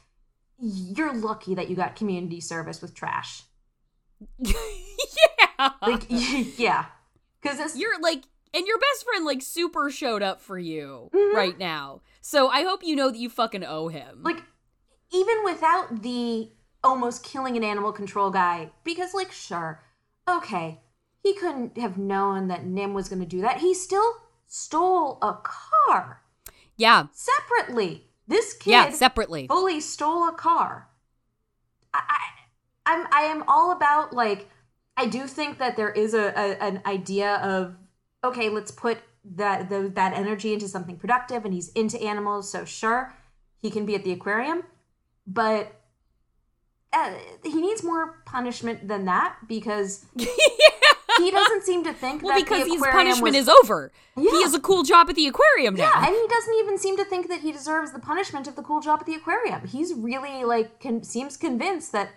[0.60, 3.42] you're lucky that you got community service with trash.
[4.38, 5.70] yeah.
[5.82, 6.04] Like,
[6.58, 6.86] yeah,
[7.40, 11.36] because this You're like, and your best friend like super showed up for you Mm-hmm.
[11.36, 12.00] right now.
[12.20, 14.22] So I hope you know that you fucking owe him.
[14.22, 14.42] like
[15.12, 16.50] even without the
[16.84, 19.80] almost killing an animal control guy because like sure
[20.28, 20.80] okay
[21.28, 23.58] he couldn't have known that nim was going to do that.
[23.58, 26.22] He still stole a car.
[26.76, 28.06] Yeah, separately.
[28.26, 29.46] This kid yeah, separately.
[29.46, 30.88] fully stole a car.
[31.94, 32.16] I, I
[32.90, 34.48] i'm i am all about like
[34.96, 37.76] i do think that there is a, a an idea of
[38.22, 42.64] okay let's put that the, that energy into something productive and he's into animals so
[42.64, 43.14] sure
[43.60, 44.64] he can be at the aquarium.
[45.26, 45.80] But
[46.92, 47.14] uh,
[47.44, 50.06] he needs more punishment than that because
[51.18, 53.92] he doesn't seem to think Well, that because the his punishment was- is over.
[54.16, 54.30] Yeah.
[54.30, 55.84] He has a cool job at the aquarium now.
[55.94, 58.62] yeah, and he doesn't even seem to think that he deserves the punishment of the
[58.62, 59.66] cool job at the aquarium.
[59.66, 62.10] He's really like con- seems convinced that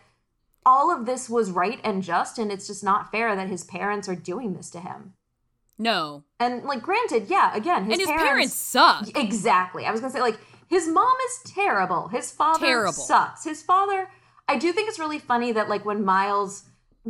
[0.66, 4.08] all of this was right and just, and it's just not fair that his parents
[4.08, 5.14] are doing this to him.
[5.78, 6.24] no.
[6.40, 9.08] And like, granted, yeah, again, his and his parents, suck.
[9.16, 9.86] Exactly.
[9.86, 12.08] I was gonna say like his mom is terrible.
[12.08, 12.94] His father Terrible.
[12.94, 13.44] sucks.
[13.44, 14.10] His father.
[14.48, 16.64] I do think it's really funny that like when Miles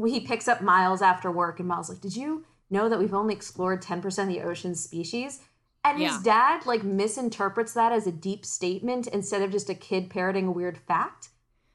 [0.05, 3.33] he picks up Miles after work and Miles like, did you know that we've only
[3.33, 5.41] explored ten percent of the ocean's species?
[5.83, 6.13] And Yeah.
[6.13, 10.47] his dad like misinterprets that as a deep statement instead of just a kid parroting
[10.47, 11.29] a weird fact.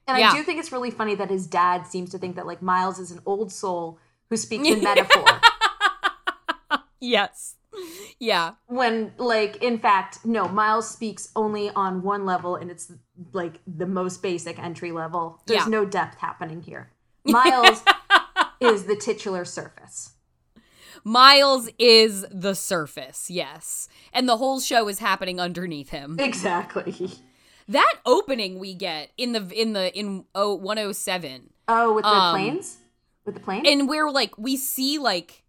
[0.06, 0.30] And Yeah.
[0.30, 2.98] I do think it's really funny that his dad seems to think that like Miles
[3.00, 3.98] is an old soul
[4.30, 5.24] who speaks in metaphor.
[7.00, 7.56] Yes.
[8.18, 8.52] Yeah.
[8.66, 12.90] when like in fact no miles speaks only on one level and it's
[13.34, 15.68] like the most basic entry level there's Yeah.
[15.68, 16.90] no depth happening here
[17.26, 17.82] miles
[18.74, 20.12] is the titular surface.
[21.04, 23.88] Miles is the surface, yes.
[24.12, 26.16] And the whole show is happening underneath him.
[26.18, 27.12] exactly.
[27.68, 32.34] That opening we get in the in the in oh, 107 oh with the Um,
[32.34, 32.78] planes?
[33.24, 33.66] With the plane?
[33.66, 35.42] and where like we see like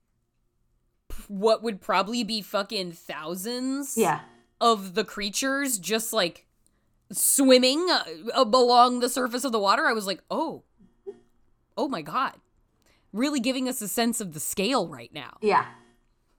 [1.28, 4.22] what would probably be fucking thousands yeah.
[4.60, 6.48] of the creatures just like
[7.12, 8.04] swimming uh,
[8.46, 9.86] along the surface of the water.
[9.86, 10.63] I was like oh.
[11.78, 12.34] Oh my god
[13.18, 15.38] really giving us a sense of the scale right now.
[15.42, 15.66] Yeah.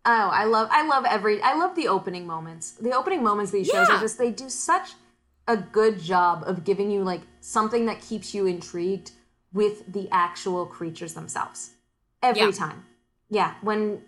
[0.04, 2.72] Oh i love i love every i love the opening moments.
[2.72, 3.96] The opening moments of these shows Yeah.
[3.96, 4.92] are just they do such
[5.46, 9.12] a good job of giving you like something that keeps you intrigued
[9.52, 11.72] with the actual creatures themselves.
[12.22, 12.50] Every Yeah.
[12.52, 12.84] time.
[13.28, 13.54] Yeah.
[13.60, 14.02] When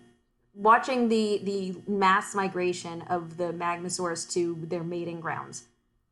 [0.53, 5.65] watching the the mass migration of the magmasaurus to their mating grounds.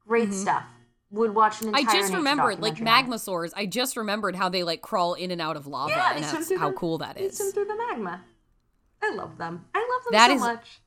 [0.06, 0.42] Great mm-hmm.
[0.42, 0.64] stuff
[1.12, 5.14] would watch an i just remembered like magmasaurs i just remembered how they like crawl
[5.16, 7.18] in and out of lava yeah, and they swim that's through how the- cool that
[7.20, 7.32] is.
[7.38, 8.22] they swim through the magma
[9.02, 10.82] i love them i love them That so is- much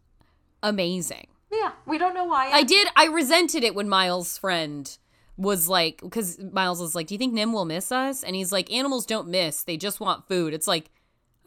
[0.63, 2.89] amazing yeah we don't know why I did.
[2.97, 4.97] I resented it when Miles' friend
[5.37, 8.53] was like, because Miles was like, "Do you think Nim will miss us?" And he's
[8.53, 10.91] like, "Animals don't miss; they just want food." It's like,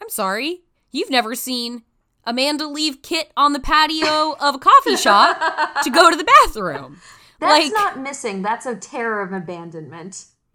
[0.02, 0.62] I'm sorry,
[0.92, 1.84] you've never seen
[2.26, 7.00] Amanda leave Kit on the patio of a coffee shop to go to the bathroom.
[7.39, 8.41] That's like, not missing.
[8.41, 10.26] That's a terror of abandonment.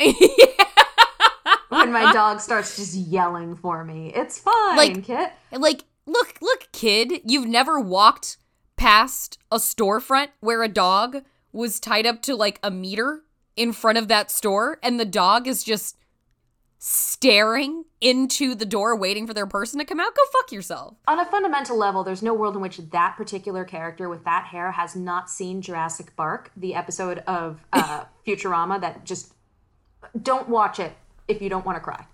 [1.69, 4.12] when my dog starts just yelling for me.
[4.14, 5.33] It's fine, Like- Kit.
[5.53, 8.37] like, look, look, kid, you've never walked
[8.77, 13.23] past a storefront where a dog was tied up to like a meter
[13.57, 15.97] in front of that store, and the dog is just
[16.83, 20.97] staring into the door waiting for their person to come out, go fuck yourself.
[21.07, 24.73] On a fundamental level, there's no world in which that particular character with that hair
[24.73, 29.35] has not seen Jurassic Bark, the episode of uh, Futurama that just
[30.23, 30.93] don't watch it
[31.29, 32.07] if you don't want to cry.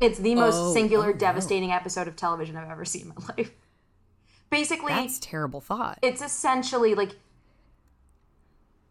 [0.00, 1.18] It's the most Oh, singular, oh, no.
[1.18, 3.50] devastating episode of television I've ever seen in my life.
[4.48, 5.98] Basically, That's terrible thought.
[6.00, 7.16] it's essentially like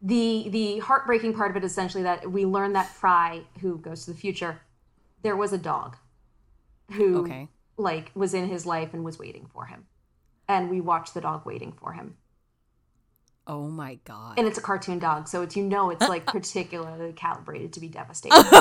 [0.02, 4.06] the the heartbreaking part of it is essentially that we learn that Fry, who goes
[4.06, 4.60] to the future,
[5.24, 5.98] there was a dog
[6.92, 7.48] who Okay.
[7.78, 9.86] like was in his life and was waiting for him.
[10.48, 12.18] And we watched the dog waiting for him.
[13.48, 14.38] Oh my god.
[14.38, 17.88] And it's a cartoon dog, so it's you know it's like particularly calibrated to be
[17.88, 18.38] devastating.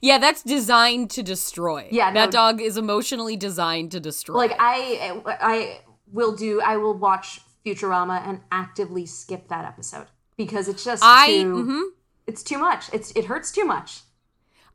[0.00, 1.88] yeah, that's designed to destroy.
[1.90, 4.36] Yeah, that no- dog is emotionally designed to destroy.
[4.36, 5.80] like I I
[6.12, 10.06] will do I will watch Futurama and actively skip that episode
[10.36, 11.82] because it's just I too mhm.
[12.26, 12.92] it's too much.
[12.92, 14.00] It's it hurts too much.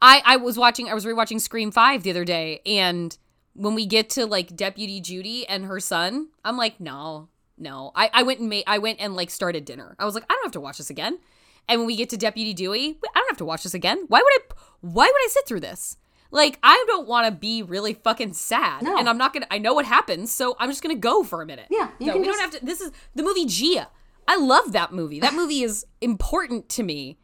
[0.02, 3.18] I I was watching I was rewatching Scream 5 the other day and
[3.54, 7.92] when we get to like Deputy Judy and her son, I'm like, no, no.
[7.94, 9.96] I, I went and made I went and like started dinner.
[10.00, 11.20] I was like, I don't have to watch this again.
[11.68, 14.06] And when we get to Deputy Dewey, I don't have to watch this again.
[14.08, 15.98] Why would I why would I sit through this?
[16.32, 18.84] Like I don't want to be really fucking sad.
[18.84, 18.98] No.
[18.98, 21.46] And I'm not gonna I know what happens, so I'm just gonna go for a
[21.46, 21.68] minute.
[21.70, 23.90] Yeah, you no, we just- don't have to this is the movie Gia.
[24.28, 25.20] I love that movie.
[25.20, 27.18] That movie is important to me.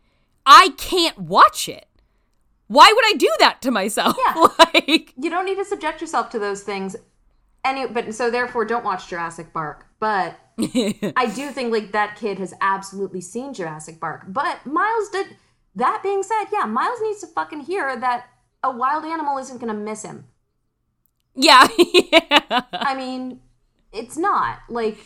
[0.46, 1.86] I can't watch it.
[2.68, 4.16] Why would I do that to myself?
[4.26, 4.48] Yeah.
[4.60, 6.96] like You don't need to subject yourself to those things.
[7.64, 9.88] Any but so therefore don't watch Jurassic Bark.
[10.00, 14.26] But I do think like that kid has absolutely seen Jurassic Bark.
[14.28, 15.38] But Miles did
[15.76, 18.28] that being said, yeah, Miles needs to fucking hear that
[18.64, 20.26] a wild animal isn't gonna miss him.
[21.36, 21.68] yeah.
[21.78, 22.62] yeah.
[22.72, 23.42] I mean,
[23.92, 24.60] it's not.
[24.70, 24.98] Like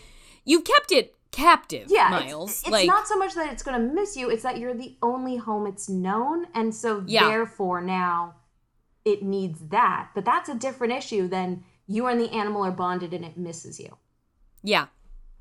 [0.45, 2.61] You've kept it captive, yeah, it's- Miles.
[2.61, 4.95] It's, like not so much that it's going to miss you; it's that you're the
[5.01, 7.27] only home it's known, and so Yeah.
[7.29, 8.35] therefore now
[9.05, 10.09] it needs that.
[10.15, 13.79] But that's a different issue than you and the animal are bonded and it misses
[13.79, 13.97] you.
[14.61, 14.87] yeah.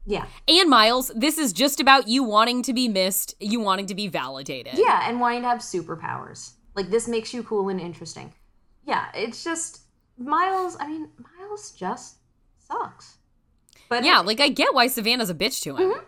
[0.06, 3.94] Yeah, And Miles, this is just about you wanting to be missed, you wanting to
[3.94, 4.78] be validated.
[4.78, 6.52] yeah, and wanting to have superpowers.
[6.74, 8.32] Like this makes you cool and interesting.
[8.84, 9.82] Yeah, it's just
[10.16, 10.78] Miles.
[10.80, 12.16] I mean, Miles just
[12.56, 13.17] sucks.
[13.88, 15.90] But Yeah, like I get why Savannah's a bitch to him.
[15.90, 16.04] Mm-hmm.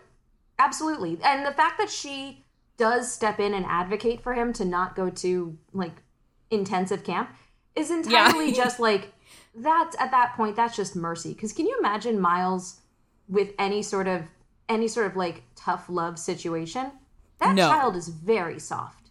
[0.59, 1.17] Absolutely.
[1.23, 2.45] And the fact that she
[2.77, 6.01] does step in and advocate for him to not go to like
[6.49, 7.29] intensive camp
[7.75, 9.13] is entirely just like
[9.55, 12.81] that's at that point that's just mercy cuz can you imagine Miles
[13.27, 14.23] with any sort of
[14.69, 16.91] any sort of like tough love situation?
[17.39, 17.67] That No.
[17.69, 19.09] child is very soft.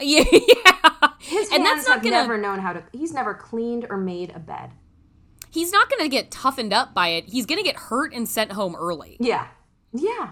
[0.00, 0.24] Yeah.
[0.32, 1.08] yeah.
[1.20, 3.96] His And hands that's not have gonna- never known how to he's never cleaned or
[3.96, 4.70] made a bed.
[5.54, 7.28] He's not going to get toughened up by it.
[7.28, 9.16] He's going to get hurt and sent home early.
[9.20, 9.46] Yeah.
[9.92, 10.30] Yeah.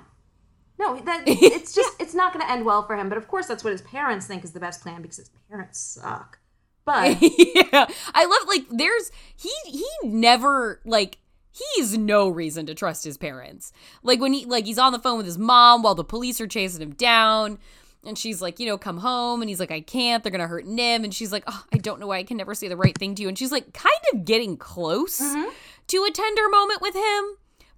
[0.78, 3.08] No, that it's just it's not going to end well for him.
[3.08, 5.78] But of course, that's what his parents think is the best plan because his parents
[5.78, 6.40] suck.
[6.84, 7.86] But yeah.
[8.12, 11.18] I love like there's he he never like
[11.52, 13.72] he's no reason to trust his parents.
[14.02, 16.48] Like when he like he's on the phone with his mom while the police are
[16.48, 17.58] chasing him down.
[18.04, 19.42] And she's like, you know, come home.
[19.42, 20.22] And he's like, I can't.
[20.22, 21.04] They're going to hurt Nim.
[21.04, 23.14] And she's like, oh, I don't know why I can never say the right thing
[23.14, 23.28] to you.
[23.28, 25.48] And she's like, kind of getting close mm-hmm.
[25.88, 27.24] to a tender moment with him,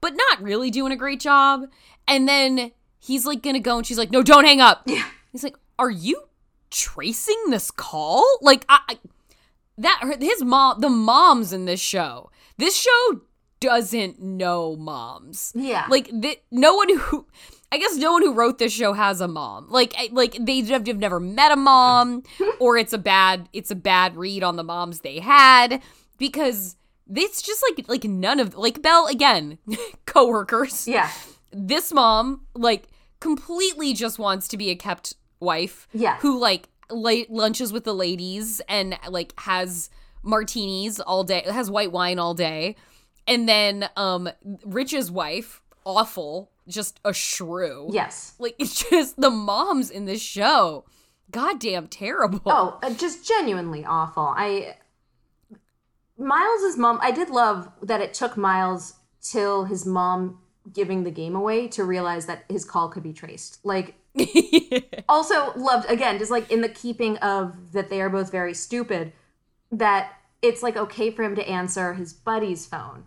[0.00, 1.68] but not really doing a great job.
[2.08, 3.76] And then he's like, going to go.
[3.76, 4.82] And she's like, no, don't hang up.
[4.87, 5.04] Yeah.
[5.30, 6.22] He's like, are you
[6.70, 8.24] tracing this call?
[8.40, 8.98] Like, I, I
[9.78, 13.20] that his mom, the moms in this show, this show
[13.60, 15.52] doesn't know moms.
[15.54, 17.26] yeah, Like, the, no one who,
[17.74, 19.66] I guess, no one who wrote this show has a mom.
[19.68, 22.22] Like, like they have have never met a mom,
[22.60, 25.82] or it's a bad, it's a bad read on the moms they had
[26.16, 26.76] because
[27.12, 29.58] it's just like like none of like Belle again,
[30.06, 31.10] coworkers yeah,
[31.50, 32.87] this mom like
[33.20, 36.18] completely just wants to be a kept wife Yeah.
[36.18, 39.90] who like late lunches with the ladies and like has
[40.22, 42.76] martinis all day has white wine all day
[43.26, 44.28] and then um
[44.64, 48.35] rich's wife awful just a shrew yes.
[48.38, 50.85] like it's just the moms in this show
[51.31, 54.33] goddamn terrible Oh, uh, just genuinely awful.
[54.37, 54.77] I
[56.16, 56.98] Miles's mom.
[57.03, 60.38] I did love that it took Miles till his mom
[60.72, 63.64] giving the game away to realize that his call could be traced.
[63.64, 63.96] Like
[65.09, 69.12] also loved again just like in the keeping of that they are both very stupid
[69.72, 73.07] that it's like okay for him to answer his buddy's phone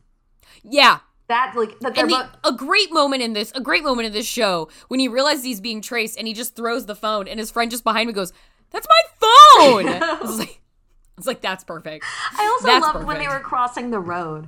[0.64, 3.84] yeah that like that they're and the, both a great moment in this, a great
[3.84, 6.96] moment in this show when he realizes he's being traced and he just throws the
[6.96, 8.34] phone and his friend just behind me goes,
[8.72, 12.06] "That's my phone." I was like, I was like, "That's perfect."
[12.38, 14.48] I also That's loved when they were crossing the road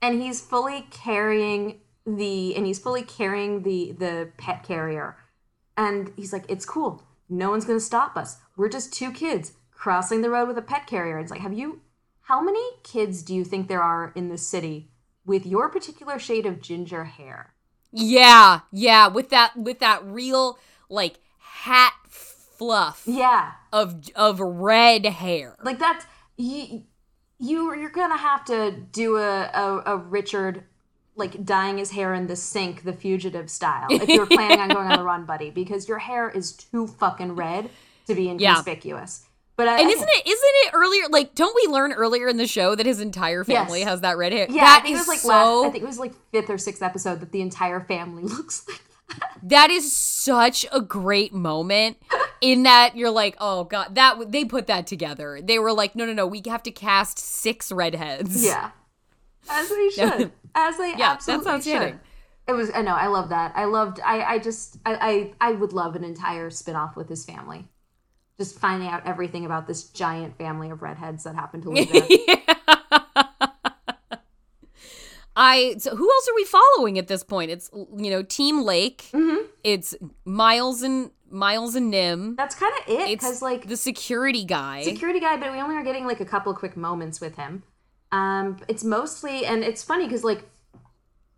[0.00, 5.16] and he's fully carrying the and he's fully carrying the the pet carrier.
[5.76, 7.02] And he's like it's cool.
[7.28, 8.38] No one's gonna stop us.
[8.56, 11.18] We're just two kids crossing the road with a pet carrier.
[11.18, 11.80] It's like have you
[12.22, 14.90] how many kids do you think there are in this city
[15.24, 17.54] with your particular shade of ginger hair.
[17.92, 20.58] Yeah, yeah, with that, with that real
[20.88, 23.52] like hat fluff yeah.
[23.72, 25.56] of of red hair.
[25.62, 26.06] like that's
[26.36, 26.84] you
[27.38, 30.64] you you're gonna have to do a, a, a richard
[31.16, 34.86] like dyeing his hair in the sink the fugitive style if you're planning on going
[34.88, 37.70] on the run buddy because your hair is too fucking red
[38.06, 39.26] to be inconspicuous
[39.56, 42.46] but I, And isn't it isn't it earlier like don't we learn earlier in the
[42.46, 43.88] show that his entire family Yes.
[43.88, 44.46] has that red hair?
[44.50, 46.50] yeah That i think it was like so last i think it was like fifth
[46.50, 48.80] or sixth episode that the entire family looks like
[49.42, 51.98] that is such a great moment
[52.40, 56.06] in that you're like, "Oh god, that they put that together." They were like, "No,
[56.06, 58.70] no, no, we have to cast six redheads." yeah
[59.50, 61.92] as they should as they Yeah, that's absolutely outstanding.
[61.92, 62.00] should
[62.48, 64.94] it was i know i love that i loved i i just I,
[65.40, 67.68] I i would love an entire spin-off with his family
[68.38, 72.08] just finding out everything about this giant family of redheads that happen to live there
[75.36, 77.50] I so who else are we following at this point?
[77.50, 79.06] It's you know Team Lake.
[79.12, 79.46] Mm-hmm.
[79.64, 79.94] It's
[80.24, 82.36] Miles and Miles and Nim.
[82.36, 84.84] that's kind of it It's because like the security guy.
[84.84, 87.64] security guy but we only are getting like a couple of quick moments with him
[88.12, 90.44] um it's mostly and it's funny because like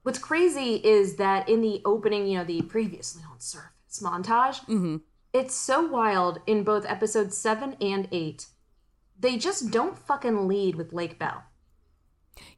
[0.02, 5.00] what's crazy is that in the opening you know the previously on surface montage Mhm.
[5.36, 8.46] It's so wild in both episodes 7 and 8
[9.18, 11.44] they just don't fucking lead with lake bell.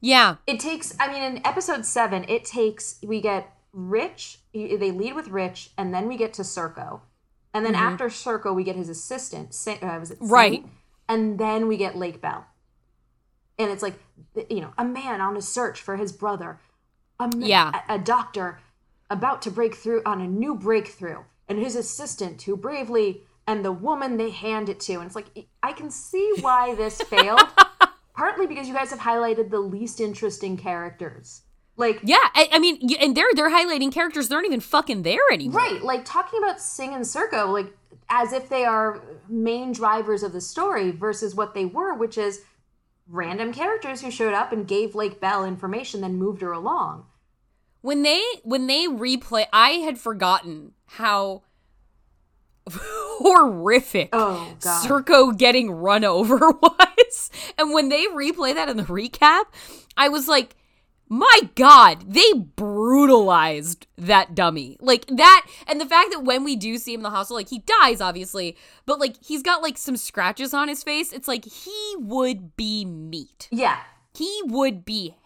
[0.00, 5.14] Yeah, it takes i mean in episode 7 it takes we get rich they lead
[5.14, 7.00] with rich and then we get to Cirko
[7.54, 9.48] and then after Cirko we get his assistant
[9.82, 10.18] uh, was it?
[10.20, 10.64] Right.
[11.08, 12.46] and then we get lake bell.
[13.58, 13.98] And it's like
[14.50, 16.58] you know a man on a search for his brother
[17.18, 17.72] a, Yeah.
[17.88, 18.60] a, a doctor
[19.10, 23.72] about to break through on a new breakthrough and his assistant who bravely and the
[23.72, 27.40] woman they hand it to and it's like i can see why this failed
[28.14, 31.42] partly because you guys have highlighted the least interesting characters
[31.78, 32.16] like yeah.
[32.34, 35.60] I, I mean, and they're they're highlighting characters that aren't even fucking there anymore.
[35.60, 37.72] right like talking about sing and Cirko like
[38.10, 42.42] as if they are main drivers of the story versus what they were which is
[43.06, 47.06] random characters who showed up and gave lake bell information then moved her along
[47.80, 51.42] When they when they replay, I had forgotten how
[52.70, 57.30] horrific oh god Cirko getting run over was.
[57.56, 59.44] And when they replay that in the recap,
[59.96, 60.54] I was like,
[61.08, 64.76] my God, they brutalized that dummy.
[64.80, 67.48] Like that, and the fact that when we do see him in the hospital, like
[67.48, 71.12] he dies, obviously, but like he's got like some scratches on his face.
[71.12, 73.48] It's like he would be meat.
[73.50, 73.78] yeah
[74.14, 75.16] He would be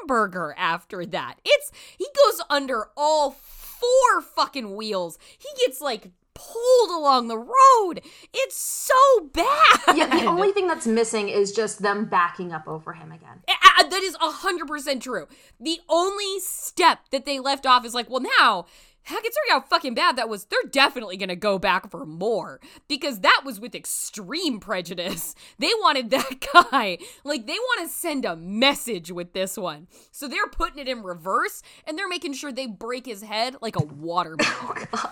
[0.00, 1.36] hamburger after that.
[1.44, 5.18] It's he goes under all four fucking wheels.
[5.38, 8.00] He gets like pulled along the road.
[8.32, 8.94] It's so
[9.32, 9.96] bad.
[9.96, 13.42] Yeah, the only thing that's missing is just them backing up over him again.
[13.48, 15.26] Uh, that is 100% true.
[15.60, 18.66] The only step that they left off is like, well, now,
[19.04, 23.42] considering how fucking bad that was, they're definitely gonna go back for more because that
[23.44, 25.34] was with extreme prejudice.
[25.58, 29.86] They wanted that guy, like, they want to send a message with this one.
[30.10, 33.76] So they're putting it in reverse and they're making sure they break his head like
[33.76, 35.10] a water oh balloon.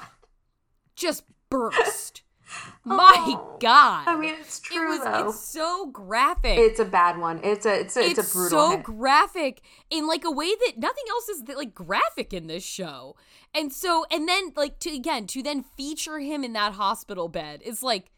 [0.97, 2.23] Just burst.
[2.85, 3.57] My Oh.
[3.61, 4.09] God.
[4.09, 5.29] I mean, it's it true was though.
[5.29, 7.41] it's so graphic It's a bad one.
[7.45, 8.83] It's a it's a it's, a brutal so hit.
[8.83, 13.15] graphic in like a way that nothing else is like graphic in this show.
[13.55, 17.63] And so and then like to again to then feature him in that hospital bed
[17.65, 18.11] is like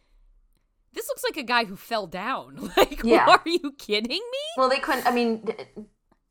[0.92, 2.70] this looks like a guy who fell down.
[2.76, 3.26] Like Yeah.
[3.28, 4.38] are you kidding me?
[4.56, 5.06] Well, they couldn't.
[5.06, 5.48] I mean,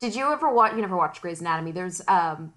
[0.00, 0.74] did you ever watch?
[0.74, 1.72] You never watched Grey's Anatomy.
[1.72, 2.52] There's um,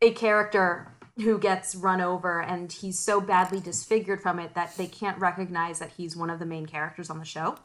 [0.00, 4.86] a character who gets run over, and he's so badly disfigured from it that they
[4.86, 7.56] can't recognize that he's one of the main characters on the show.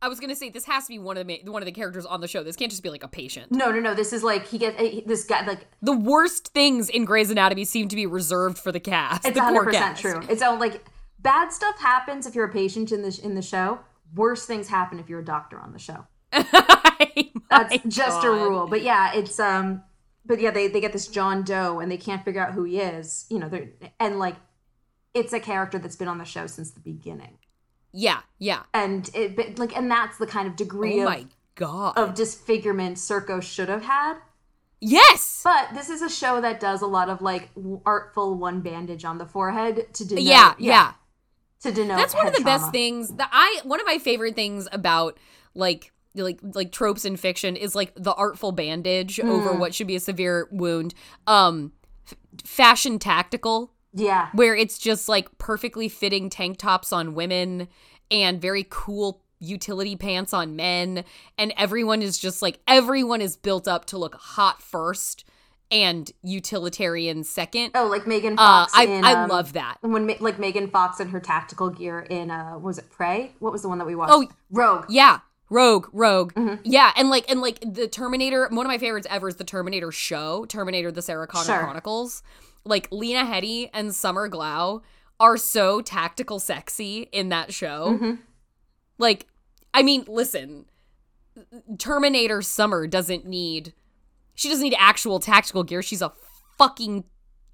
[0.00, 1.66] I was going to say this has to be one of the ma- one of
[1.66, 2.42] the characters on the show.
[2.44, 3.50] This can't just be like a patient.
[3.50, 3.94] No, no, no.
[3.94, 7.64] This is like he get eh, this guy like The worst things in Grey's Anatomy
[7.64, 9.26] seem to be reserved for the cast.
[9.26, 10.20] it's the hundred percent true.
[10.28, 10.84] It's all like
[11.18, 13.80] bad stuff happens if you're a patient in the in the show.
[14.14, 16.06] Worse things happen if you're a doctor on the show.
[17.50, 18.66] That's just a rule.
[18.68, 19.82] But yeah, it's um
[20.24, 22.78] but yeah, they they get this John Doe and they can't figure out who he
[22.78, 23.26] is.
[23.30, 24.36] You know, they're and like
[25.14, 27.38] it's a character that's been on the show since the beginning.
[27.92, 28.62] Yeah, yeah.
[28.74, 31.96] And it but, like and that's the kind of degree Oh of, my god.
[31.98, 34.18] of disfigurement Cirko should have had.
[34.80, 35.40] yes.
[35.44, 37.50] But this is a show that does a lot of like
[37.86, 40.92] artful one bandage on the forehead to denote yeah, yeah.
[41.62, 44.68] to denote That's one of the best things that I one of my favorite things
[44.70, 45.18] about
[45.54, 49.58] like like like tropes in fiction is like the artful bandage over Hmm.
[49.58, 50.94] what should be a severe wound.
[51.26, 51.72] Um
[52.06, 52.14] f-
[52.44, 54.28] fashion tactical Yeah.
[54.32, 57.68] where it's just like perfectly fitting tank tops on women
[58.10, 61.04] and very cool utility pants on men
[61.36, 65.24] and everyone is just like everyone is built up to look hot first
[65.70, 67.72] and utilitarian second.
[67.74, 69.76] Oh, like Megan uh I in I um, love that.
[69.82, 73.32] when like Megan Fox in her tactical gear in uh was it Prey?
[73.38, 74.12] What was the one that we watched?
[74.14, 74.86] Oh, Rogue.
[74.88, 75.20] Yeah.
[75.50, 76.34] Rogue, Rogue.
[76.34, 76.60] Mm-hmm.
[76.64, 79.90] Yeah, and like and like the Terminator, one of my favorites ever is the Terminator
[79.90, 81.58] show, Terminator the Sarah Connor Sure.
[81.60, 82.22] Chronicles.
[82.68, 84.82] Like Lena Headey and Summer Glau
[85.18, 87.98] are so tactical sexy in that show.
[87.98, 88.14] Mm-hmm.
[88.98, 89.26] Like
[89.74, 90.66] I mean, listen,
[91.78, 93.72] Terminator Summer doesn't need
[94.34, 95.82] she doesn't need actual tactical gear.
[95.82, 96.12] She's a
[96.58, 97.04] fucking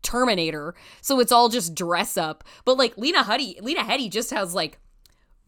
[0.03, 0.75] Terminator.
[1.01, 2.45] So it's all just dress up.
[2.65, 4.79] But like Lena Headey, Lena Headey just has like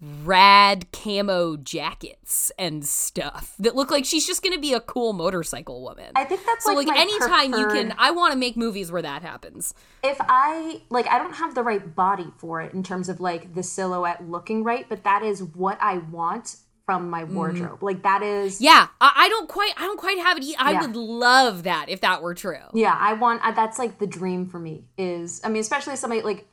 [0.00, 5.82] rad camo jackets and stuff that look like she's just gonna be a cool motorcycle
[5.82, 6.12] woman.
[6.14, 9.02] I think that's so like, like, anytime you can I want to make movies where
[9.02, 9.72] that happens.
[10.02, 13.54] If I like, I don't have the right body for it in terms of like
[13.54, 17.82] the silhouette looking right, but that is what I want from my wardrobe.
[17.82, 18.56] Like that is.
[18.56, 18.64] Mm-hmm.
[18.64, 20.44] Yeah, I, I don't quite I don't quite have it.
[20.44, 20.82] e- I Yeah.
[20.82, 22.58] would love that if that were true.
[22.74, 23.42] Yeah, I want.
[23.44, 24.84] uh, That's like the dream for me.
[24.98, 26.46] Is I mean, especially somebody like,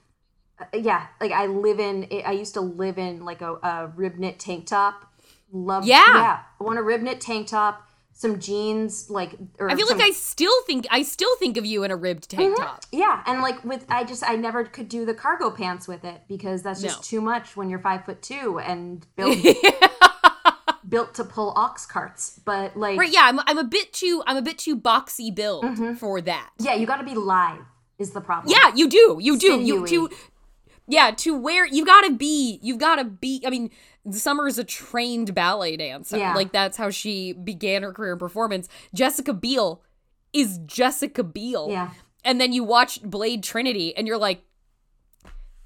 [0.74, 2.08] yeah, like I live in.
[2.26, 5.10] I used to live in like a, a rib knit tank top.
[5.51, 5.86] Love.
[5.86, 6.04] Yeah.
[6.08, 6.39] yeah.
[6.60, 9.36] I want a rib knit tank top, some jeans, like.
[9.60, 11.95] Or I feel some, like I still think I still think of you in a
[11.95, 12.64] ribbed tank Mm-hmm.
[12.64, 12.84] top.
[12.91, 16.22] Yeah, and like with I just I never could do the cargo pants with it
[16.28, 17.01] because that's just No.
[17.04, 19.38] too much when you're five foot two and built
[20.88, 22.39] built to pull ox carts.
[22.43, 23.12] But like, Right?
[23.12, 25.93] Yeah, I'm I'm a bit too I'm a bit too boxy build Mm-hmm.
[25.95, 26.51] for that.
[26.60, 27.62] yeah, you got to be live
[27.99, 28.51] is the problem.
[28.54, 29.18] Yeah, you do.
[29.22, 29.60] You do.
[29.62, 30.10] You Sinewy.
[30.88, 32.59] To yeah, to where you've gotta be.
[32.61, 33.43] You've gotta be.
[33.45, 33.69] I mean,
[34.11, 36.17] Summer is a trained ballet dancer.
[36.17, 36.34] Yeah.
[36.34, 38.67] Like that's how she began her career in performance.
[38.93, 39.81] Jessica Biel
[40.34, 41.69] is Jessica Biel.
[41.69, 41.91] Yeah.
[42.25, 44.43] And then you watch Blade Trinity, and you're like,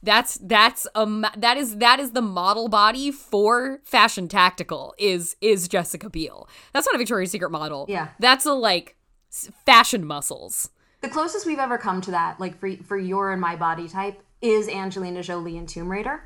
[0.04, 5.68] that's that's um that is that is the model body for fashion tactical is is
[5.68, 6.48] Jessica Biel.
[6.74, 7.86] That's not a Victoria's Secret model.
[7.90, 8.10] Yeah.
[8.20, 8.96] That's a like
[9.66, 10.70] fashion muscles.
[11.02, 14.22] The closest we've ever come to that, like for for your and my body type,
[14.42, 16.24] is Angelina Jolie in Tomb Raider.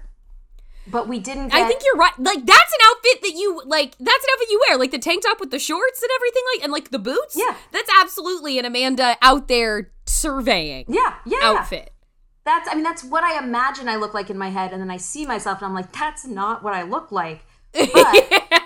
[0.88, 1.50] But we didn't.
[1.50, 2.18] Get, I think you're right.
[2.18, 3.96] Like that's an outfit that you like.
[4.00, 6.64] That's an outfit you wear, like the tank top with the shorts and everything, like
[6.64, 7.36] and like the boots.
[7.38, 7.56] Yeah.
[7.72, 11.38] that's absolutely an Amanda out there surveying Yeah, yeah.
[11.44, 11.94] outfit.
[12.46, 12.68] That's.
[12.68, 14.98] I mean, that's what I imagine I look like in my head, and then I
[14.98, 17.42] see myself, and I'm like, that's not what I look like.
[17.74, 17.88] But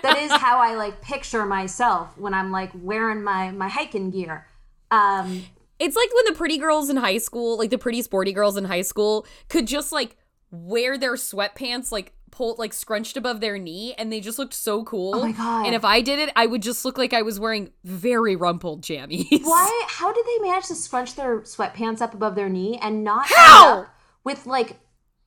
[0.02, 4.46] that is how I like picture myself when I'm like wearing my my hiking gear.
[4.90, 5.44] Um,
[5.78, 8.64] It's like when the pretty girls in high school, like the pretty sporty girls in
[8.64, 10.16] high school, could just like
[10.50, 14.84] wear their sweatpants like pulled like scrunched above their knee and they just looked so
[14.84, 15.14] cool.
[15.14, 15.66] Oh my God.
[15.66, 18.82] And if I did it, I would just look like I was wearing very rumpled
[18.82, 19.26] jammies.
[19.42, 19.86] Why?
[19.88, 23.86] How did they manage to scrunch their sweatpants up above their knee and not How?
[24.24, 24.78] with like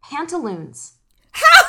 [0.03, 0.93] pantaloons?
[1.31, 1.68] How did they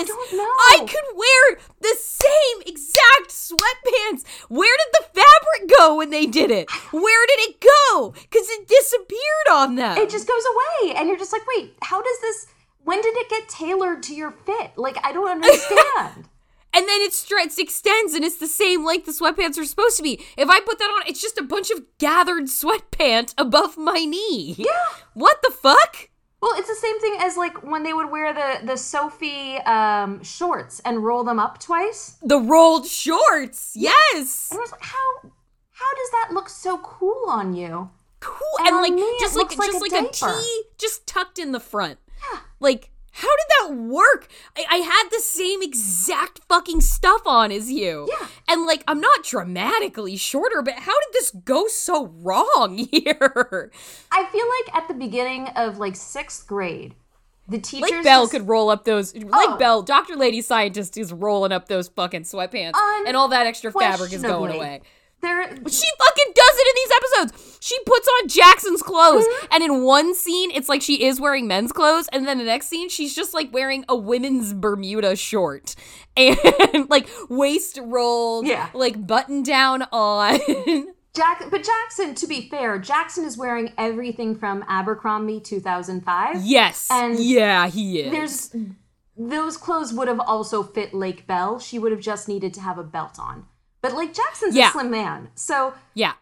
[0.00, 0.08] this?
[0.08, 0.44] don't know.
[0.44, 4.26] I could wear the same exact sweatpants.
[4.48, 6.70] Where did the fabric go when they did it?
[6.92, 8.10] Where did it go?
[8.12, 9.98] Because it disappeared on them.
[9.98, 12.46] It just goes away, and you're just like, wait, how does this?
[12.84, 14.72] When did it get tailored to your fit?
[14.76, 16.28] Like, I don't understand.
[16.76, 20.02] and then it stretches, extends, and it's the same length the sweatpants are supposed to
[20.02, 20.20] be.
[20.36, 24.54] If I put that on, it's just a bunch of gathered sweatpants above my knee.
[24.58, 24.66] Yeah.
[25.14, 26.10] What the fuck?
[26.42, 29.22] Well, it's the same thing as like when they would wear the the Soffe
[29.66, 32.18] um, shorts and roll them up twice.
[32.22, 33.72] The rolled shorts.
[33.74, 34.48] Yes.
[34.50, 35.30] And I was like, how
[35.70, 37.90] how does that look so cool on you?
[38.20, 41.06] cool And and, like me, just like looks like just a like a, tee just
[41.06, 41.98] tucked in the front
[42.32, 42.40] Yeah.
[42.60, 43.46] like how did
[43.78, 44.28] that work?
[44.56, 48.08] I, I had the same exact fucking stuff on as you.
[48.10, 48.26] Yeah.
[48.48, 53.70] and like i'm not dramatically shorter but how did this go so wrong here?
[54.12, 56.94] I feel like at the beginning of like sixth grade,
[57.48, 59.56] the teachers like bell just- could roll up those like Oh.
[59.56, 62.72] bell dr lady scientist is rolling up those fucking sweatpants
[63.06, 64.82] and all that extra fabric is going away
[65.26, 66.92] There, She fucking does it in these
[67.32, 67.58] episodes.
[67.60, 69.46] She puts on Jackson's clothes, Mm-hmm.
[69.54, 72.68] and in one scene, it's like she is wearing men's clothes, and then the next
[72.68, 75.74] scene, she's just like wearing a women's Bermuda short
[76.16, 78.68] and like waist rolled, Yeah.
[78.72, 80.38] like button down on.
[81.16, 86.42] Jack, but Jackson, to be fair, Jackson is wearing everything from Abercrombie 2005.
[86.44, 88.12] yes, And yeah, he is.
[88.12, 88.56] There's
[89.16, 91.58] those clothes would have also fit Lake Bell.
[91.58, 93.46] She would have just needed to have a belt on.
[93.88, 94.68] But like Jackson's Yeah.
[94.68, 96.12] a slim man, so yeah,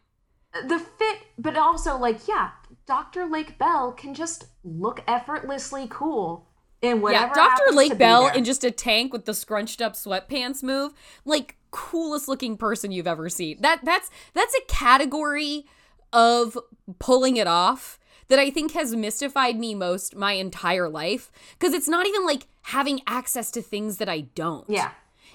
[0.67, 2.51] the fit, but also like yeah,
[2.87, 3.27] Dr.
[3.27, 6.47] Lake Bell can just look effortlessly cool
[6.83, 7.33] in whatever.
[7.35, 7.57] yeah.
[7.57, 7.73] Dr.
[7.75, 10.93] Lake Bell in just a tank with the scrunched up sweatpants move,
[11.25, 13.61] like coolest looking person you've ever seen.
[13.61, 15.67] That that's that's a category
[16.13, 16.57] of
[16.99, 17.99] pulling it off
[18.29, 22.47] that I think has mystified me most my entire life because it's not even like
[22.63, 24.69] having access to things that I don't.
[24.71, 24.93] yeah.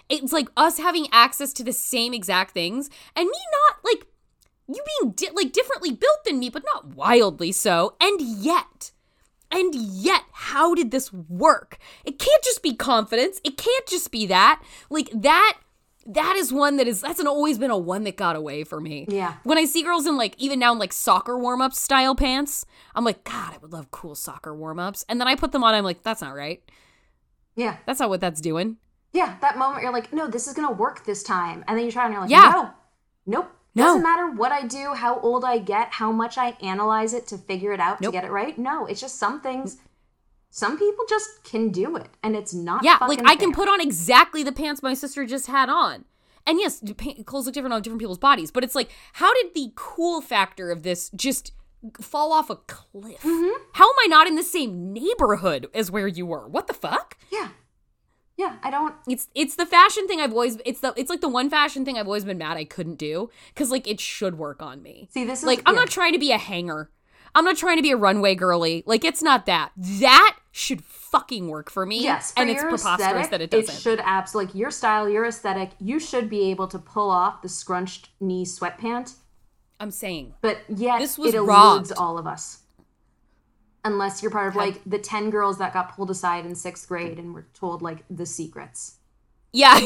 [0.09, 4.07] It's like us having access to the same exact things and me not like
[4.67, 8.91] you being di- like differently built than me but not wildly so and yet
[9.51, 11.77] and yet, how did this work?
[12.05, 13.41] It can't just be confidence.
[13.43, 14.61] It can't just be that.
[14.89, 15.57] Like that
[16.05, 18.79] that is one that is that's an always been a one that got away for
[18.79, 19.05] me.
[19.09, 19.35] Yeah.
[19.43, 23.03] When I see girls in like even now in like soccer warm-up style pants, I'm
[23.03, 25.05] like, God, I would love cool soccer warm-ups.
[25.09, 26.61] And then I put them on, I'm like, that's not right.
[27.55, 27.77] Yeah.
[27.85, 28.77] That's not what that's doing.
[29.13, 29.35] Yeah.
[29.41, 31.63] That moment you're like, no, this is gonna work this time.
[31.67, 32.51] And then you try and you're like, Yeah.
[32.53, 32.69] no.
[33.25, 33.51] Nope.
[33.75, 33.85] No.
[33.85, 37.37] Doesn't matter what I do, how old I get, how much I analyze it to
[37.37, 38.11] figure it out Nope.
[38.11, 38.57] to get it right.
[38.57, 39.77] No, it's just some things
[40.51, 42.07] some people just can do it.
[42.23, 45.47] And it's not Yeah, like I can put on exactly the pants my sister just
[45.47, 46.05] had on.
[46.47, 46.81] And yes,
[47.25, 50.71] clothes look different on different people's bodies, but it's like, how did the cool factor
[50.71, 51.51] of this just
[52.01, 53.21] fall off a cliff?
[53.21, 53.61] Mm-hmm.
[53.73, 56.47] How am I not in the same neighborhood as where you were?
[56.47, 57.17] What the fuck?
[57.31, 57.49] Yeah.
[58.39, 58.55] Yeah.
[58.63, 61.49] I don't It's it's the fashion thing I've always it's the it's like the one
[61.49, 64.81] fashion thing I've always been mad I couldn't do because like it should work on
[64.81, 65.09] me.
[65.11, 65.81] see this is Like I'm yeah.
[65.81, 66.89] not trying to be a hanger.
[67.35, 68.83] I'm not trying to be a runway girly.
[68.87, 69.71] Like it's not that.
[69.77, 72.01] That should fucking work for me.
[72.01, 73.75] Yes, for and it's preposterous aesthetic, that it doesn't.
[73.75, 75.71] It should absolutely like your style, your aesthetic.
[75.79, 79.15] You should be able to pull off the scrunched knee sweatpant,
[79.79, 80.33] I'm saying.
[80.41, 81.49] but yet This was it eludes
[81.89, 81.91] robbed.
[81.97, 82.59] all of us.
[83.85, 87.17] Unless you're part of like the ten girls that got pulled aside in sixth grade
[87.17, 88.97] and were told like the secrets.
[89.53, 89.79] Yeah.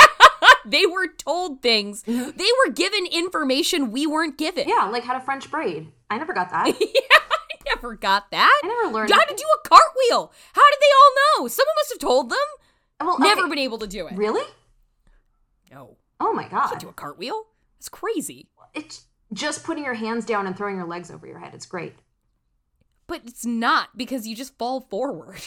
[0.66, 2.02] they were told things.
[2.06, 4.68] They were given information we weren't given.
[4.68, 5.92] Yeah, like how to French braid.
[6.10, 6.66] I never got that.
[6.80, 8.60] yeah, I never got that.
[8.64, 9.12] I never learned.
[9.12, 10.32] How to do a cartwheel.
[10.52, 11.48] How did they all know?
[11.48, 12.38] Someone must have told them.
[13.00, 14.16] well, Never okay, been able to do it.
[14.16, 14.44] Really?
[15.70, 15.96] No.
[16.20, 16.78] Oh my god!
[16.78, 17.44] Do a cartwheel?
[17.78, 18.48] It's crazy.
[18.74, 21.52] It's just putting your hands down and throwing your legs over your head.
[21.54, 21.94] It's great.
[23.08, 25.40] But it's not because you just fall forward.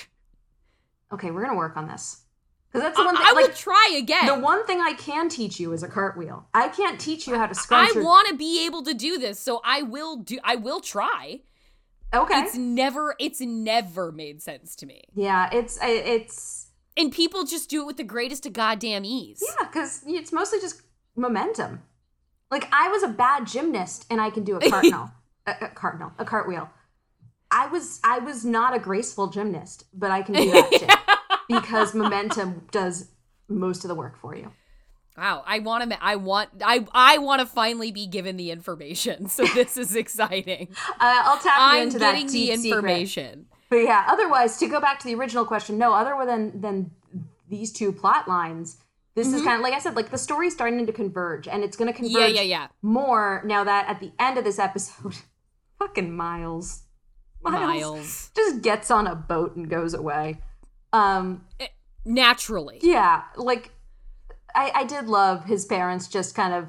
[1.14, 2.22] Okay, we're gonna work on this
[2.68, 3.26] because that's the I, one thing.
[3.28, 4.26] I will like, try again.
[4.26, 6.48] The one thing I can teach you is a cartwheel.
[6.54, 8.04] I can't teach you how to I your.
[8.04, 11.42] want to be able to do this, so I will do I will try.
[12.14, 12.40] okay.
[12.40, 15.04] It's never it's never made sense to me.
[15.14, 19.44] yeah, it's it's And people just do it with the greatest of goddamn ease.
[19.46, 20.82] yeah, because it's mostly just
[21.16, 21.84] momentum.
[22.50, 25.12] Like I was a bad gymnast and I can do a cardinal,
[25.46, 26.70] a, a cardinal, a cartwheel.
[27.52, 30.92] I was I was not a graceful gymnast, but I can do that shit
[31.50, 33.10] because momentum does
[33.48, 34.52] most of the work for you.
[35.18, 36.04] Wow, I want to.
[36.04, 36.50] I want.
[36.64, 36.86] I.
[36.94, 39.28] I want to finally be given the information.
[39.28, 40.70] So this is exciting.
[40.92, 42.78] Uh, I'll tap you I'm into that getting the deep secret.
[42.78, 43.46] information.
[43.70, 46.92] But yeah, otherwise, to go back to the original question, no, other than than
[47.50, 48.78] these two plot lines,
[49.16, 49.36] this Mm-hmm.
[49.36, 51.92] is kind of like I said, like the story's starting to converge, and it's going
[51.92, 52.14] to converge.
[52.14, 52.68] Yeah, yeah, yeah.
[52.82, 55.16] more now that at the end of this episode,
[55.80, 56.84] fucking Miles,
[57.44, 58.32] Miles.
[58.36, 60.40] just gets on a boat and goes away.
[60.94, 61.46] Um,
[62.06, 62.80] Naturally.
[62.82, 63.72] yeah, like
[64.56, 66.68] I, I did love his parents just kind of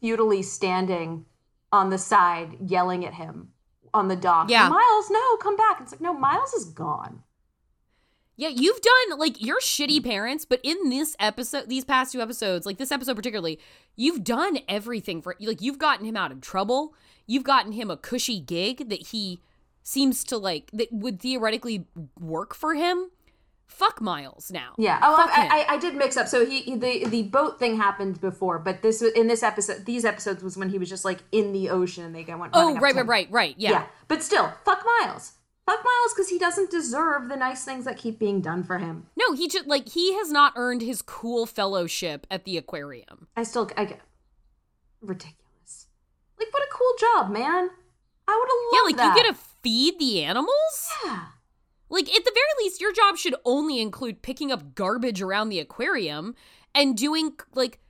[0.00, 1.24] futilely standing
[1.72, 3.48] on the side, yelling at him
[3.92, 4.50] on the dock.
[4.50, 4.68] Yeah.
[4.68, 5.78] Miles, no, come back.
[5.80, 7.22] It's like, no, Miles is gone.
[8.38, 12.66] Yeah, you've done like you're shitty parents, but in this episode, these past two episodes,
[12.66, 13.58] like this episode particularly,
[13.96, 16.94] you've done everything for like you've gotten him out of trouble.
[17.26, 19.40] You've gotten him a cushy gig that he
[19.86, 21.86] seems to like that would theoretically
[22.18, 23.10] work for him.
[23.68, 24.74] Fuck Miles now.
[24.78, 24.98] Yeah.
[25.02, 25.64] Oh, I.
[25.68, 26.28] I, I did mix up.
[26.28, 30.04] So he, he- the the boat thing happened before, but this in this episode, these
[30.04, 32.52] episodes was when he was just like in the ocean and they went.
[32.54, 33.54] Oh, right, right, right, right.
[33.58, 33.70] Yeah.
[33.70, 33.86] Yeah.
[34.08, 35.32] But still, fuck Miles.
[35.66, 39.06] Fuck Miles because he doesn't deserve the nice things that keep being done for him.
[39.16, 43.26] No, he just like he has not earned his cool fellowship at the aquarium.
[43.36, 44.00] I still, I get
[45.00, 45.86] ridiculous.
[46.38, 47.70] Like, what a cool job, man.
[48.28, 49.16] I would have loved Yeah, like that.
[49.16, 50.88] you get to feed the animals?
[51.04, 51.24] Yeah.
[51.88, 55.58] Like at the very least your job should only include picking up garbage around the
[55.58, 56.36] aquarium
[56.72, 57.80] and doing like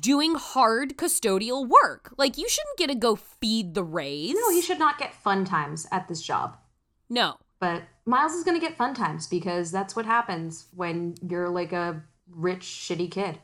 [0.00, 2.14] doing hard custodial work.
[2.16, 4.34] Like you shouldn't get to go feed the rays.
[4.34, 6.56] No, he should not get fun times at this job.
[7.10, 7.36] No.
[7.60, 11.72] But Miles is going to get fun times because that's what happens when you're like
[11.72, 13.38] a rich, shitty kid.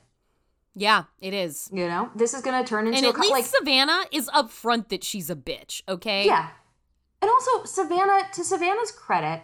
[0.75, 1.69] Yeah, it is.
[1.73, 4.05] You know, this is going to turn into And a at co- least like Savannah
[4.13, 6.25] is upfront that she's a bitch, okay?
[6.27, 6.51] yeah.
[7.23, 9.43] And also, Savannah, to Savannah's credit,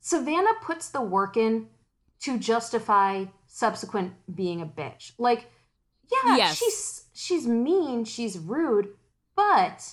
[0.00, 1.68] Savannah puts the work in
[2.20, 5.12] to justify subsequent being a bitch.
[5.18, 5.50] Like,
[6.10, 6.56] yeah, Yes.
[6.58, 8.88] she's she's mean, she's rude,
[9.34, 9.92] but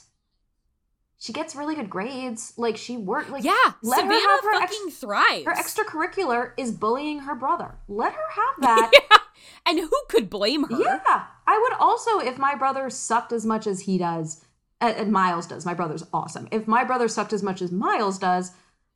[1.18, 2.54] she gets really good grades.
[2.58, 5.46] Like she worked like Yeah, let Savannah her have her ex- fucking thrives.
[5.46, 7.76] her extracurricular is bullying her brother.
[7.88, 8.92] Let her have that.
[8.94, 9.18] yeah.
[9.66, 10.78] And who could blame her?
[10.80, 14.44] Yeah, I would also if my brother sucked as much as he does,
[14.92, 15.66] and Miles does.
[15.66, 16.48] My brother's awesome.
[16.52, 18.52] If my brother sucked as much as Miles does,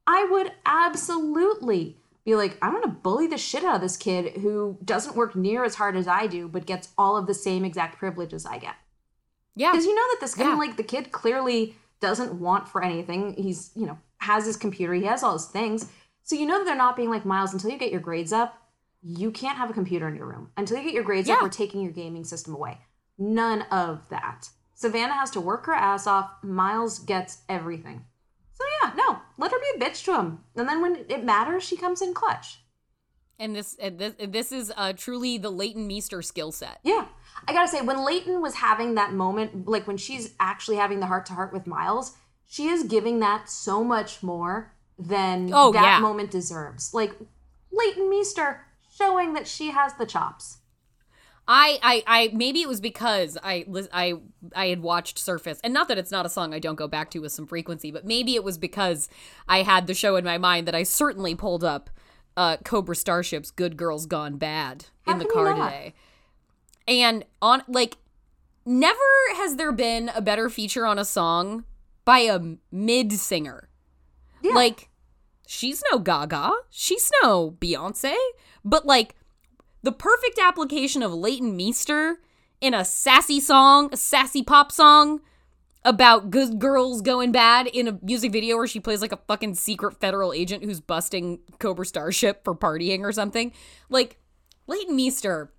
[0.06, 4.78] I would absolutely be like, I'm gonna bully the shit out of this kid who
[4.84, 7.98] doesn't work near as hard as I do, but gets all of the same exact
[7.98, 8.76] privileges I get.
[9.56, 9.72] Yeah.
[9.72, 10.56] Because you know that this kid, Yeah.
[10.56, 13.34] like the kid, clearly doesn't want for anything.
[13.36, 15.90] He's, you know, has his computer, he has all his things.
[16.24, 18.62] So you know that they're not being like Miles until you get your grades up.
[19.02, 21.38] You can't have a computer in your room until you get your grades up.
[21.38, 21.44] Yeah.
[21.44, 22.80] We're taking your gaming system away.
[23.18, 24.50] None of that.
[24.78, 26.30] Savannah has to work her ass off.
[26.44, 28.06] Miles gets everything.
[28.54, 31.64] So yeah, no, let her be a bitch to him, and then when it matters,
[31.64, 32.60] she comes in clutch.
[33.40, 36.80] And this and this this is uh truly the Leighton Meester skill set.
[36.84, 37.06] Yeah.
[37.48, 41.06] I gotta say, when Leighton was having that moment, like when she's actually having the
[41.08, 42.16] heart to heart with Miles,
[42.48, 46.00] she is giving that so much more than Oh, that yeah.
[46.00, 46.94] moment deserves.
[46.96, 47.14] Like
[47.72, 48.66] Leighton Meester
[48.96, 50.57] showing that she has the chops.
[51.48, 54.16] I, I, I, maybe it was because I, I,
[54.54, 57.10] I had watched Surface, and not that it's not a song I don't go back
[57.12, 59.08] to with some frequency, but maybe it was because
[59.48, 61.90] I had the show in my mind that I certainly pulled up
[62.36, 65.94] uh, Cobra Starship's "Good Girls Gone Bad" How in the car today,
[66.88, 67.98] and on like,
[68.66, 69.00] never
[69.36, 71.64] has there been a better feature on a song
[72.04, 72.40] by a
[72.72, 73.70] mid singer.
[74.42, 74.54] Yeah.
[74.54, 74.90] Like,
[75.48, 78.16] she's no Gaga, she's no Beyonce,
[78.64, 79.16] but like
[79.88, 82.20] the perfect application of Leighton Meester
[82.60, 85.22] in a sassy song, a sassy pop song
[85.86, 89.56] about good girls going bad in a music video where she plays like a fucking
[89.56, 93.54] secret federal agent who's busting Cobra Starship for partying or something.
[93.88, 94.20] Like,
[94.68, 95.54] Leighton Meester,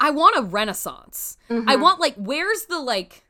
[0.00, 1.36] I want a renaissance.
[1.50, 1.82] I mm-hmm.
[1.82, 3.22] want like where's the like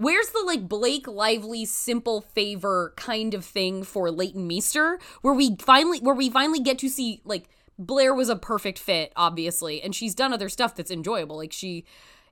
[0.00, 5.56] Where's the like Blake Lively simple favor kind of thing for Leighton Meester where we
[5.56, 7.50] finally where we finally get to see like
[7.80, 11.84] Blair was a perfect fit obviously and she's done other stuff that's enjoyable like she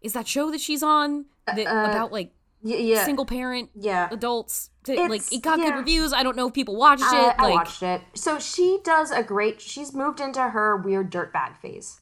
[0.03, 3.05] is that show that she's on uh, that uh, about like Y- yeah.
[3.05, 4.09] single parent yeah.
[4.11, 5.71] adults that, like it got yeah.
[5.71, 8.01] good reviews I don't know if people watched it I, I like watched it.
[8.15, 9.61] So she does a great.
[9.61, 12.01] She's moved into her weird dirtbag phase.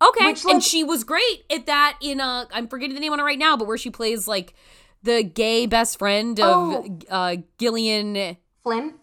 [0.00, 3.12] Okay, Which, like- and she was great at that in a I'm forgetting the name
[3.12, 4.54] on it right now, but where she plays like
[5.02, 6.98] the gay best friend of Oh.
[7.10, 8.94] uh Gillian Flynn.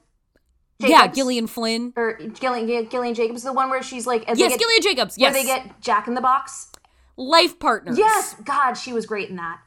[0.80, 1.94] Yeah, Gillian Flynn.
[1.98, 5.18] or Gillian Gillian Jacobs, the one where she's like, Yes, get- Gillian Jacobs.
[5.18, 5.34] where Yes.
[5.34, 6.72] they get Jack in the Box.
[7.18, 7.98] life partners.
[7.98, 9.60] Yes, God, she was great in that.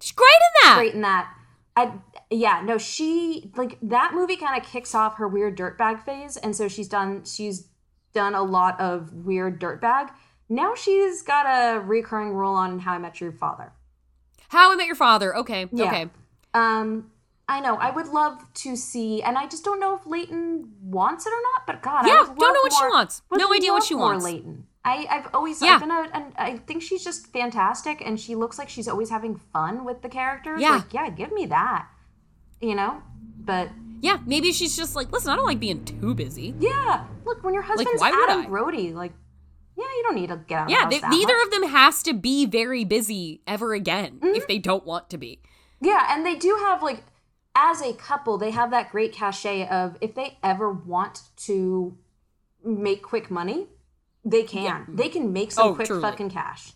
[0.00, 0.76] She's great in that.
[0.76, 1.32] Great in that.
[1.76, 1.92] I
[2.30, 6.54] yeah, no, she like that movie kind of kicks off her weird dirtbag phase, and
[6.54, 7.68] so she's done she's
[8.12, 10.10] done a lot of weird dirtbag.
[10.48, 13.72] Now she's got a recurring role on How I Met Your Father.
[14.48, 15.34] How I Met Your Father.
[15.36, 15.68] Okay.
[15.72, 15.84] Yeah.
[15.86, 16.10] Okay.
[16.52, 17.09] Um,
[17.50, 17.76] I know.
[17.76, 21.42] I would love to see, and I just don't know if Leighton wants it or
[21.52, 21.66] not.
[21.66, 23.22] But God, Yeah, I would don't know what she wants.
[23.32, 24.24] No idea what she more wants.
[24.24, 24.66] Leighton.
[24.84, 25.74] I, I've always Yeah.
[25.74, 29.10] I've been a, and I think she's just fantastic, and she looks like she's always
[29.10, 30.60] having fun with the characters.
[30.60, 30.76] Yeah.
[30.76, 31.86] like, yeah, give me that.
[32.62, 33.02] You know,
[33.38, 33.68] but
[34.00, 36.54] Yeah, maybe she's just like, listen, I don't like being too busy.
[36.60, 38.48] yeah, look, when your husband's why would Adam I?
[38.48, 39.12] Brody, like,
[39.76, 41.46] yeah, you don't need to get out of the Yeah, house they, neither much.
[41.46, 44.34] of them has to be very busy ever again Mm-hmm.
[44.36, 45.40] if they don't want to be.
[45.80, 47.02] Yeah, and they do have like
[47.54, 51.96] as a couple, they have that great cachet of if they ever want to
[52.64, 53.66] make quick money,
[54.24, 54.86] they can.
[54.88, 56.02] They can make some Oh, quick truly.
[56.02, 56.72] fucking cash.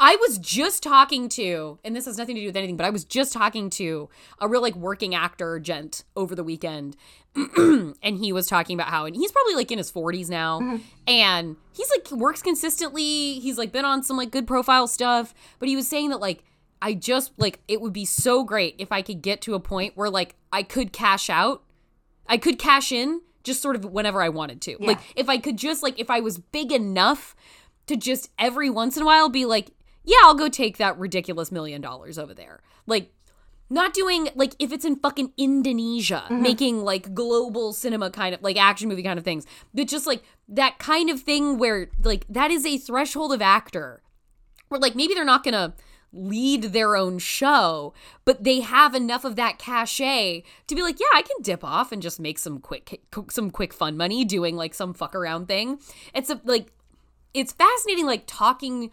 [0.00, 2.90] I was just talking to, and this has nothing to do with anything, but I
[2.90, 4.08] was just talking to
[4.40, 6.96] a real like working actor gent over the weekend.
[7.56, 10.60] and he was talking about how, and he's probably like in his 40s now.
[10.60, 10.76] Mm-hmm.
[11.08, 13.40] And he's like works consistently.
[13.40, 15.34] He's like been on some like good profile stuff.
[15.58, 16.44] But he was saying that like,
[16.80, 19.96] I just like, it would be so great if I could get to a point
[19.96, 21.62] where like I could cash out.
[22.26, 24.76] I could cash in just sort of whenever I wanted to.
[24.78, 27.34] Like, if I could just like, if I was big enough
[27.86, 29.70] to just every once in a while be like,
[30.04, 32.60] yeah, I'll go take that ridiculous million dollars over there.
[32.86, 33.12] Like,
[33.70, 36.42] not doing like if it's in fucking Indonesia, mm-hmm.
[36.42, 40.22] making like global cinema kind of like action movie kind of things, but just like
[40.48, 44.02] that kind of thing where like that is a threshold of actor
[44.68, 45.74] where like maybe they're not gonna
[46.12, 47.92] lead their own show,
[48.24, 51.92] but they have enough of that cachet to be like, yeah, I can dip off
[51.92, 55.78] and just make some quick some quick fun money doing like some fuck around thing.
[56.14, 56.72] It's a like
[57.34, 58.90] it's fascinating like talking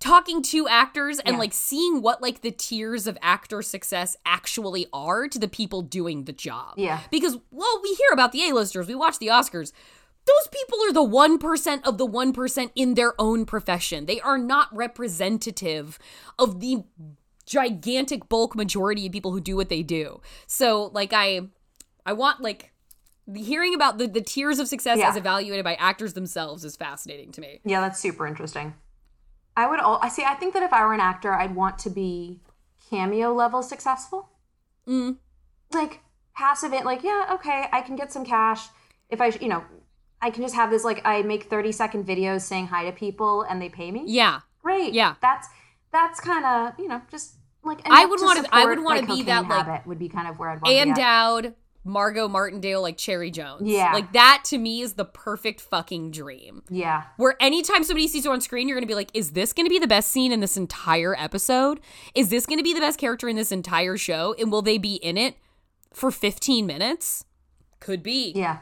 [0.00, 1.38] talking to actors and Yeah.
[1.40, 6.24] like seeing what like the tiers of actor success actually are to the people doing
[6.24, 6.74] the job.
[6.76, 7.00] Yeah.
[7.10, 9.72] Because well, we hear about the A-listers, we watch the Oscars.
[10.28, 14.04] Those people are the 1% of the 1% in their own profession.
[14.04, 15.98] They are not representative
[16.38, 16.84] of the
[17.46, 20.20] gigantic bulk majority of people who do what they do.
[20.46, 21.48] So like I
[22.04, 22.72] I want like
[23.34, 25.08] hearing about the, the tiers of success Yeah.
[25.08, 27.60] as evaluated by actors themselves is fascinating to me.
[27.64, 28.74] Yeah, that's super interesting.
[29.56, 31.78] I would all I see I think that if I were an actor, I'd want
[31.80, 32.40] to be
[32.90, 34.28] cameo level successful.
[34.86, 35.16] Mm.
[35.72, 36.00] Like
[36.34, 38.68] passive it like, yeah, okay, I can get some cash
[39.08, 39.64] if I you know,
[40.20, 43.42] I can just have this like I make 30 second videos saying hi to people
[43.42, 44.04] and they pay me.
[44.06, 44.40] Yeah.
[44.62, 44.92] Great.
[44.92, 45.14] Yeah.
[45.22, 45.48] That's
[45.92, 49.14] that's kind of, you know, just like I would to wanna- I would wanna my
[49.14, 50.92] be that, like, would be kind of where I'd want to be.
[50.94, 51.54] Dowd,
[51.84, 53.62] Margot Martindale, like Cherry Jones.
[53.68, 53.92] Yeah.
[53.94, 56.62] Like that to me is the perfect fucking dream.
[56.68, 57.04] Yeah.
[57.16, 59.78] Where anytime somebody sees you on screen, you're gonna be like, is this gonna be
[59.78, 61.80] the best scene in this entire episode?
[62.14, 64.34] Is this gonna be the best character in this entire show?
[64.38, 65.36] And will they be in it
[65.92, 67.24] for 15 minutes?
[67.80, 68.32] Could be.
[68.36, 68.58] Yeah.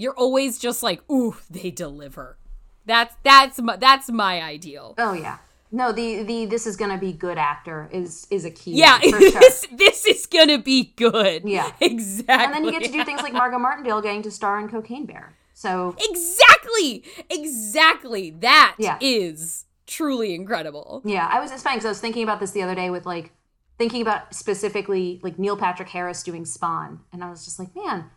[0.00, 2.38] You're always just like, ooh, they deliver.
[2.86, 4.94] That's that's my that's my ideal.
[4.98, 5.38] Oh yeah.
[5.72, 8.72] No, the the this is gonna be good actor is is a key.
[8.72, 9.40] Yeah, for sure.
[9.40, 11.42] this this is gonna be good.
[11.44, 11.70] Yeah.
[11.80, 12.44] exactly.
[12.44, 15.04] and then you get to do things like Margot Martindale getting to star in Cocaine
[15.06, 15.34] Bear.
[15.54, 17.04] So Exactly.
[17.28, 18.30] Exactly.
[18.30, 19.84] That is Yeah.
[19.86, 21.02] truly incredible.
[21.04, 23.04] yeah, I was it's funny because I was thinking about this the other day with
[23.06, 23.32] like
[23.78, 28.10] thinking about specifically like Neil Patrick Harris doing Spawn, and I was just like, man,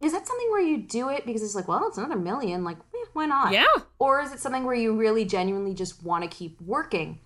[0.00, 2.78] is that something where you do it because it's like, well, it's another million, like,
[2.78, 3.52] eh, why not?
[3.52, 3.66] Yeah.
[3.98, 7.20] Or is it something where you really genuinely just want to keep working?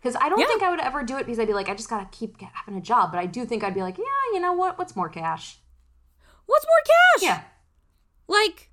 [0.00, 0.46] Because I don't Yeah.
[0.46, 2.76] think I would ever do it because I'd be like, I just gotta keep having
[2.78, 3.10] a job.
[3.12, 4.78] But I do think I'd be like, yeah, you know what?
[4.78, 5.58] What's more cash?
[6.46, 7.22] What's more cash?
[7.22, 7.42] Yeah.
[8.28, 8.68] Like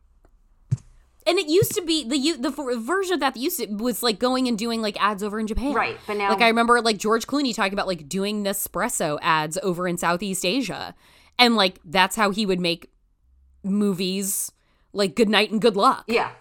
[1.25, 2.49] and it used to be the the
[2.79, 5.47] version of that that used to was like going and doing like ads over in
[5.47, 5.73] Japan.
[5.73, 9.57] Right, but now- like I remember like George Clooney talking about like doing Nespresso ads
[9.61, 10.95] over in Southeast Asia.
[11.37, 12.89] And like that's how he would make
[13.63, 14.51] movies
[14.93, 16.05] like Good Night and Good Luck.
[16.07, 16.31] Yeah.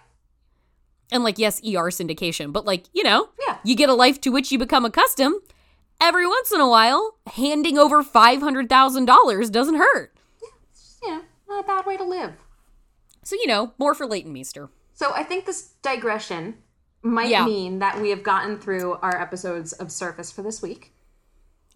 [1.11, 3.57] And like, yes, ER syndication, but like, you know, Yeah.
[3.63, 5.41] you get a life to which you become accustomed.
[6.01, 10.13] Every once in a while, handing over $500,000 doesn't hurt.
[10.41, 10.49] Yeah,
[11.03, 12.33] you know, not a bad way to live.
[13.23, 14.69] So, you know, more for Leighton Meester.
[14.93, 16.57] So I think this digression
[17.01, 17.45] might Yeah.
[17.45, 20.93] mean that we have gotten through our episodes of Surface for this week.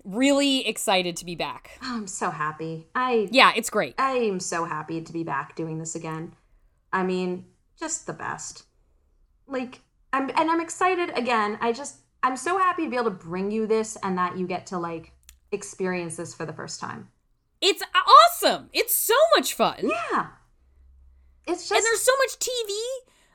[0.03, 1.79] Really excited to be back.
[1.83, 2.87] Oh, I'm so happy.
[2.95, 3.95] I Yeah, it's great.
[3.97, 6.33] I am so happy to be back doing this again.
[6.91, 7.45] I mean,
[7.79, 8.63] just the best.
[9.47, 9.81] Like
[10.13, 11.57] I'm and I'm excited again.
[11.61, 14.47] I just I'm so happy to be able to bring you this and that you
[14.47, 15.13] get to like
[15.51, 17.09] experience this for the first time.
[17.61, 18.69] It's awesome.
[18.73, 19.77] It's so much fun.
[19.83, 20.27] Yeah.
[21.47, 22.77] It's just and there's so much TV.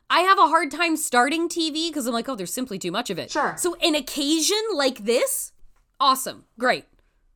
[0.09, 3.11] I have a hard time starting TV because I'm like, oh, there's simply too much
[3.11, 3.31] of it.
[3.31, 3.55] Sure.
[3.59, 5.53] So an occasion like this,
[6.01, 6.85] awesome, great.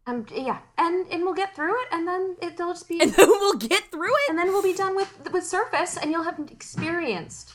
[0.07, 3.29] um yeah, and and we'll get through it and then it'll just be And then
[3.29, 4.29] we'll get through it.
[4.31, 7.55] and then we'll be done with with surface and you'll have experienced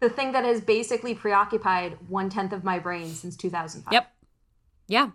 [0.00, 4.12] the thing that has basically preoccupied one tenth of my brain since 2005 Yep.
[4.88, 5.10] Yeah.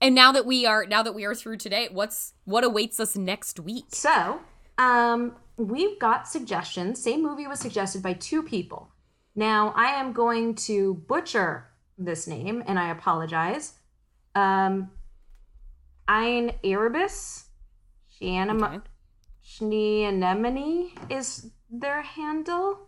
[0.00, 3.16] And now that we are now that we are through today, what's what awaits us
[3.16, 3.84] next week?
[3.90, 4.40] So,
[4.78, 7.02] um, we've got suggestions.
[7.02, 8.88] Same movie was suggested by two people.
[9.36, 11.68] Now, I am going to butcher
[11.98, 13.74] this name, and I apologize.
[14.34, 14.90] Um,
[16.08, 17.46] Ein Erebus,
[18.20, 18.80] Shianam- Okay.
[19.44, 22.78] Schneanemone is their handle.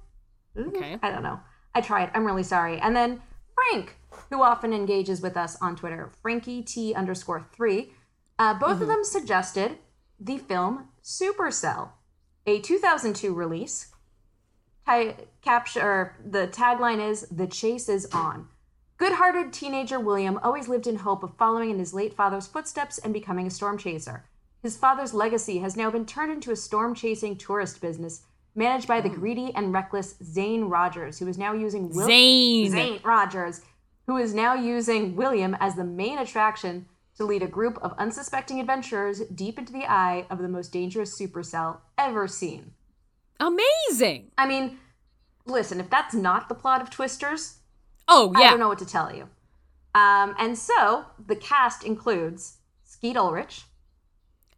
[0.59, 0.99] Ooh, Okay.
[1.03, 1.41] I don't know.
[1.75, 2.11] I tried.
[2.15, 2.79] I'm really sorry.
[2.79, 3.23] And then
[3.55, 3.97] Frank,
[4.31, 7.93] who often engages with us on Twitter, Frankie T underscore three.
[8.39, 9.79] Uh, both of them suggested
[10.19, 11.91] the film Supercell,
[12.47, 13.93] a 2002 release.
[14.89, 18.49] Ti- capture the tagline is "The chase is on."
[19.03, 23.13] Good-hearted teenager William always lived in hope of following in his late father's footsteps and
[23.13, 24.27] becoming a storm chaser.
[24.63, 28.23] His father's legacy has now been turned into a storm chasing tourist business
[28.55, 29.17] managed by the hmm.
[29.17, 32.71] greedy and reckless Zane Rogers, who is now using Wil- Zane.
[32.71, 33.63] Zane Rogers,
[34.07, 36.87] who is now using William as the main attraction
[37.17, 41.21] to lead a group of unsuspecting adventurers deep into the eye of the most dangerous
[41.21, 42.71] supercell ever seen.
[43.41, 44.31] Amazing.
[44.39, 44.79] I mean,
[45.45, 47.59] listen, if that's not the plot of Twisters,
[48.13, 48.47] Oh yeah.
[48.47, 49.29] I don't know what to tell you.
[49.95, 53.65] Um, and so the cast includes Skeet Ulrich,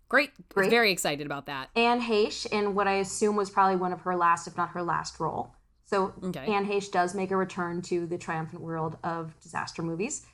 [0.09, 0.31] Great.
[0.51, 0.71] Great.
[0.71, 1.71] Very excited about that.
[1.75, 4.83] Anne Heche in what I assume was probably one of her last, if not her
[4.83, 5.55] last role.
[5.87, 6.47] So Okay.
[6.47, 10.25] Anne Heche does make a return to the triumphant world of disaster movies.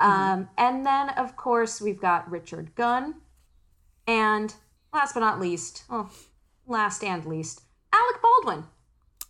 [0.00, 0.10] Mm-hmm.
[0.10, 3.14] Um, and then, of course, we've got Richard Gunn.
[4.06, 4.54] And
[4.92, 6.10] last but not least, oh,
[6.66, 7.62] last and least,
[7.92, 8.64] Alec Baldwin.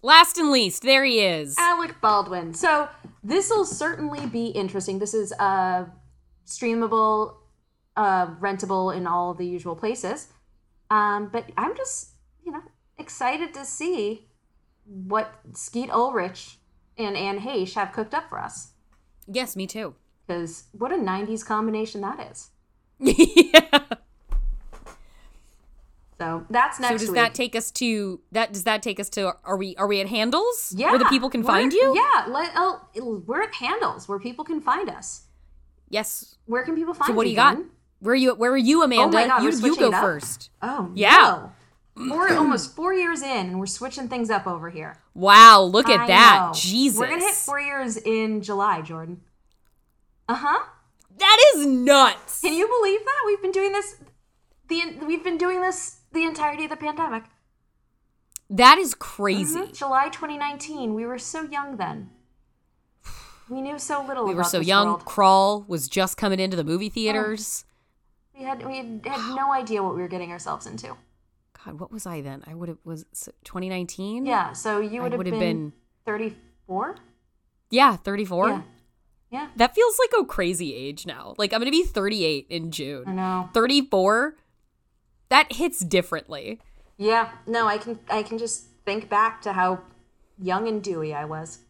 [0.03, 1.55] Last and least, there he is.
[1.59, 2.55] Alec Baldwin.
[2.55, 2.89] So
[3.23, 4.99] this will certainly be interesting.
[4.99, 5.85] This is uh,
[6.47, 7.35] streamable,
[7.97, 10.29] uh, rentable in all the usual places.
[10.91, 12.11] Um, but I'm just,
[12.45, 12.63] you know,
[12.99, 14.27] excited to see
[14.85, 16.59] what Skeet Ulrich
[16.99, 18.73] and Anne Heche have cooked up for us.
[19.27, 19.95] yes, me too.
[20.27, 22.51] Because what a 90s combination that is.
[22.99, 23.79] yeah.
[26.23, 26.93] So that's next.
[26.93, 27.17] So does week.
[27.17, 28.53] that take us to that?
[28.53, 29.35] Does that take us to?
[29.45, 30.73] Are we are we at handles?
[30.77, 31.97] yeah, Where the people can find you?
[31.97, 32.81] Yeah, let, oh,
[33.27, 35.23] we're at Handles where people can find us.
[35.89, 36.37] Yes.
[36.47, 37.59] Where can people find So what do you, got?
[37.99, 38.35] Where are you?
[38.35, 39.19] Where are you, Amanda?
[39.19, 40.51] Oh God, you you go first.
[40.63, 41.49] Oh Yeah.
[41.97, 42.09] no.
[42.09, 44.99] Four almost four years in, and we're switching things up over here.
[45.15, 46.47] Wow, look at I that.
[46.47, 46.53] know.
[46.55, 47.01] Jesus.
[47.01, 49.23] We're gonna hit four years in July, Jordan.
[50.29, 50.67] Uh huh.
[51.19, 52.41] that is nuts.
[52.43, 53.97] Can you believe that we've been doing this?
[54.69, 57.25] The we've been doing this the entirety of the pandemic.
[58.51, 59.61] That is crazy.
[59.61, 59.77] Mhm.
[59.77, 60.95] July 2019.
[60.95, 62.11] We were so young then.
[63.49, 64.25] We knew so little.
[64.27, 64.87] We were so young.
[64.89, 65.05] world.
[65.05, 67.65] Crawl was just coming into the movie theaters.
[68.37, 70.97] We had we had, had no idea what we were getting ourselves into.
[71.65, 72.43] God, what was I then?
[72.47, 73.05] I would have was
[73.45, 74.27] 2019.
[74.27, 74.53] Yeah.
[74.53, 75.73] So you would have would been, have been
[76.07, 76.97] 34.
[77.71, 78.49] yeah 34.
[78.49, 78.63] Yeah.
[79.31, 79.49] Yeah.
[79.57, 81.35] That feels like a crazy age now.
[81.39, 83.05] Like I'm gonna be 38 in June.
[83.07, 83.49] I know.
[83.55, 84.37] 34.
[85.33, 86.61] That hits differently.
[86.99, 89.81] Yeah, no, I can I can just think back to how
[90.39, 91.61] young and dewy I was.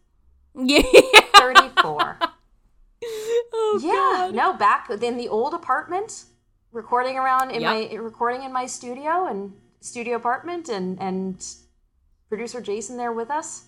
[0.53, 0.81] Yeah.
[1.37, 2.17] 34.
[3.05, 6.25] oh, yeah, no, back in the old apartment,
[6.73, 7.71] recording around in Yep.
[7.91, 11.45] my recording in my studio and studio apartment and and
[12.27, 13.63] producer Jason there with us.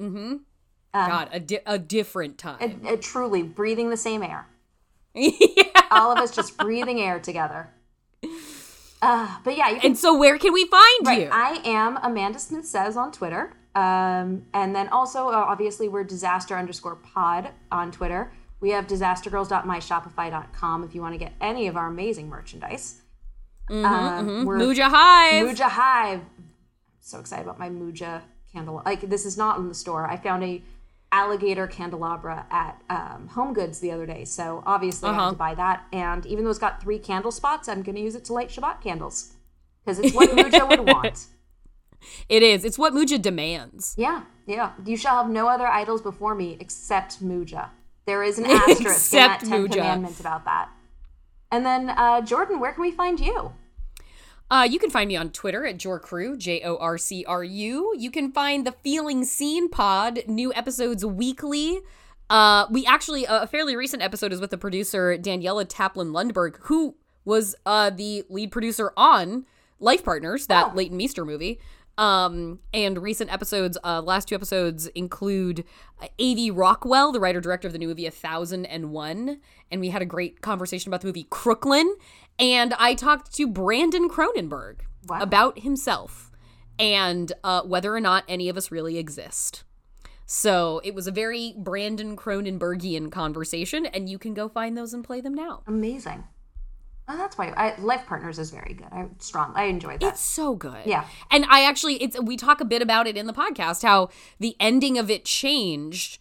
[0.00, 0.36] Mm-hmm.
[0.36, 0.40] Um,
[0.94, 2.80] God, a, di- a different time.
[2.86, 4.46] a- a truly breathing the same air.
[5.14, 5.82] yeah.
[5.90, 7.68] All of us just breathing air together.
[9.04, 11.20] Uh, but yeah, you can And so, where can we find Right.
[11.22, 11.28] you?
[11.30, 13.52] I am Amanda Smith Says on Twitter.
[13.74, 18.32] Um, and then also, uh, obviously, we're disaster underscore pod on Twitter.
[18.60, 23.00] We have disastergirls.myshopify.com if you want to get any of our amazing merchandise.
[23.70, 25.46] Um, we're Muja Hive.
[25.46, 26.20] Muja Hive.
[27.00, 28.82] So excited about my Muja candle.
[28.84, 30.06] Like this is not in the store.
[30.08, 30.62] I found a
[31.14, 34.24] alligator candelabra at um, Home Goods the other day.
[34.24, 35.24] So obviously I Uh-huh.
[35.26, 35.84] had to buy that.
[35.92, 38.48] And even though it's got three candle spots, I'm going to use it to light
[38.48, 39.32] Shabbat candles
[39.84, 41.26] because it's what Muja would want.
[42.28, 42.64] It is.
[42.64, 43.94] It's what Muja demands.
[43.96, 44.72] Yeah, yeah.
[44.84, 47.70] You shall have no other idols before me except Muja.
[48.06, 49.72] There is an asterisk in that Ten Muja.
[49.72, 50.68] Commandment about that.
[51.52, 53.52] And then, uh, Jordan, where can we find you?
[54.50, 57.94] Uh, you can find me on Twitter at jorcru, J O R C R U.
[57.98, 61.80] You can find the Feeling Seen pod, new episodes weekly.
[62.30, 66.94] Uh, we actually, a fairly recent episode is with the producer Daniela Taplin Lundberg, who
[67.24, 69.44] was uh, the lead producer on
[69.80, 70.74] Life Partners, that Oh.
[70.74, 71.58] Leighton Meester movie.
[71.96, 75.64] Um, and recent episodes, uh, last two episodes include
[76.02, 76.50] uh, A.V.
[76.50, 79.40] Rockwell, the writer director of the new movie A Thousand and One,
[79.70, 81.94] and we had a great conversation about the movie Crooklyn.
[82.38, 85.20] And I talked to Brandon Cronenberg Wow.
[85.20, 86.30] about himself
[86.78, 89.62] and uh, whether or not any of us really exist.
[90.26, 95.04] So it was a very Brandon Cronenbergian conversation, and you can go find those and
[95.04, 95.62] play them now.
[95.66, 96.24] Amazing.
[97.06, 98.86] Oh, that's why I, Life Partners is very good.
[98.90, 99.52] I strong.
[99.54, 100.14] I enjoyed that.
[100.14, 100.86] It's so good.
[100.86, 101.04] Yeah.
[101.30, 104.08] And I actually it's we talk a bit about it in the podcast how
[104.40, 106.18] the ending of it changed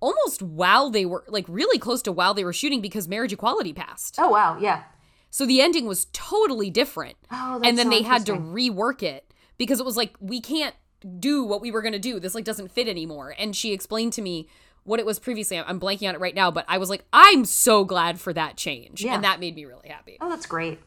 [0.00, 3.72] almost while they were like really close to while they were shooting because marriage equality
[3.72, 4.16] passed.
[4.18, 4.84] oh wow, yeah.
[5.30, 7.16] So the ending was totally different.
[7.30, 10.40] Oh, that's and then so they had to rework it because it was like we
[10.40, 10.74] can't
[11.18, 12.20] do what we were going to do.
[12.20, 13.34] This like doesn't fit anymore.
[13.38, 14.48] And she explained to me
[14.84, 15.58] what it was previously.
[15.58, 18.56] I'm blanking on it right now, but I was like I'm so glad for that
[18.56, 19.04] change.
[19.04, 19.14] Yeah.
[19.14, 20.18] And that made me really happy.
[20.20, 20.80] Oh, that's great.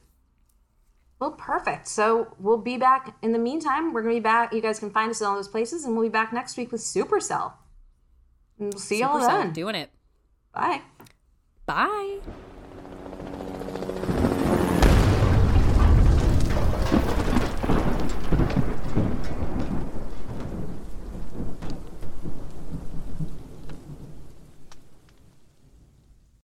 [1.19, 1.87] Well, perfect.
[1.87, 3.15] So we'll be back.
[3.21, 4.53] In the meantime, we're gonna be back.
[4.53, 6.71] You guys can find us in all those places, and we'll be back next week
[6.71, 7.53] with Supercell.
[8.59, 9.53] And we'll see y'all Supercell, then.
[9.53, 9.89] doing it.
[10.53, 10.81] Bye.
[11.65, 12.19] Bye.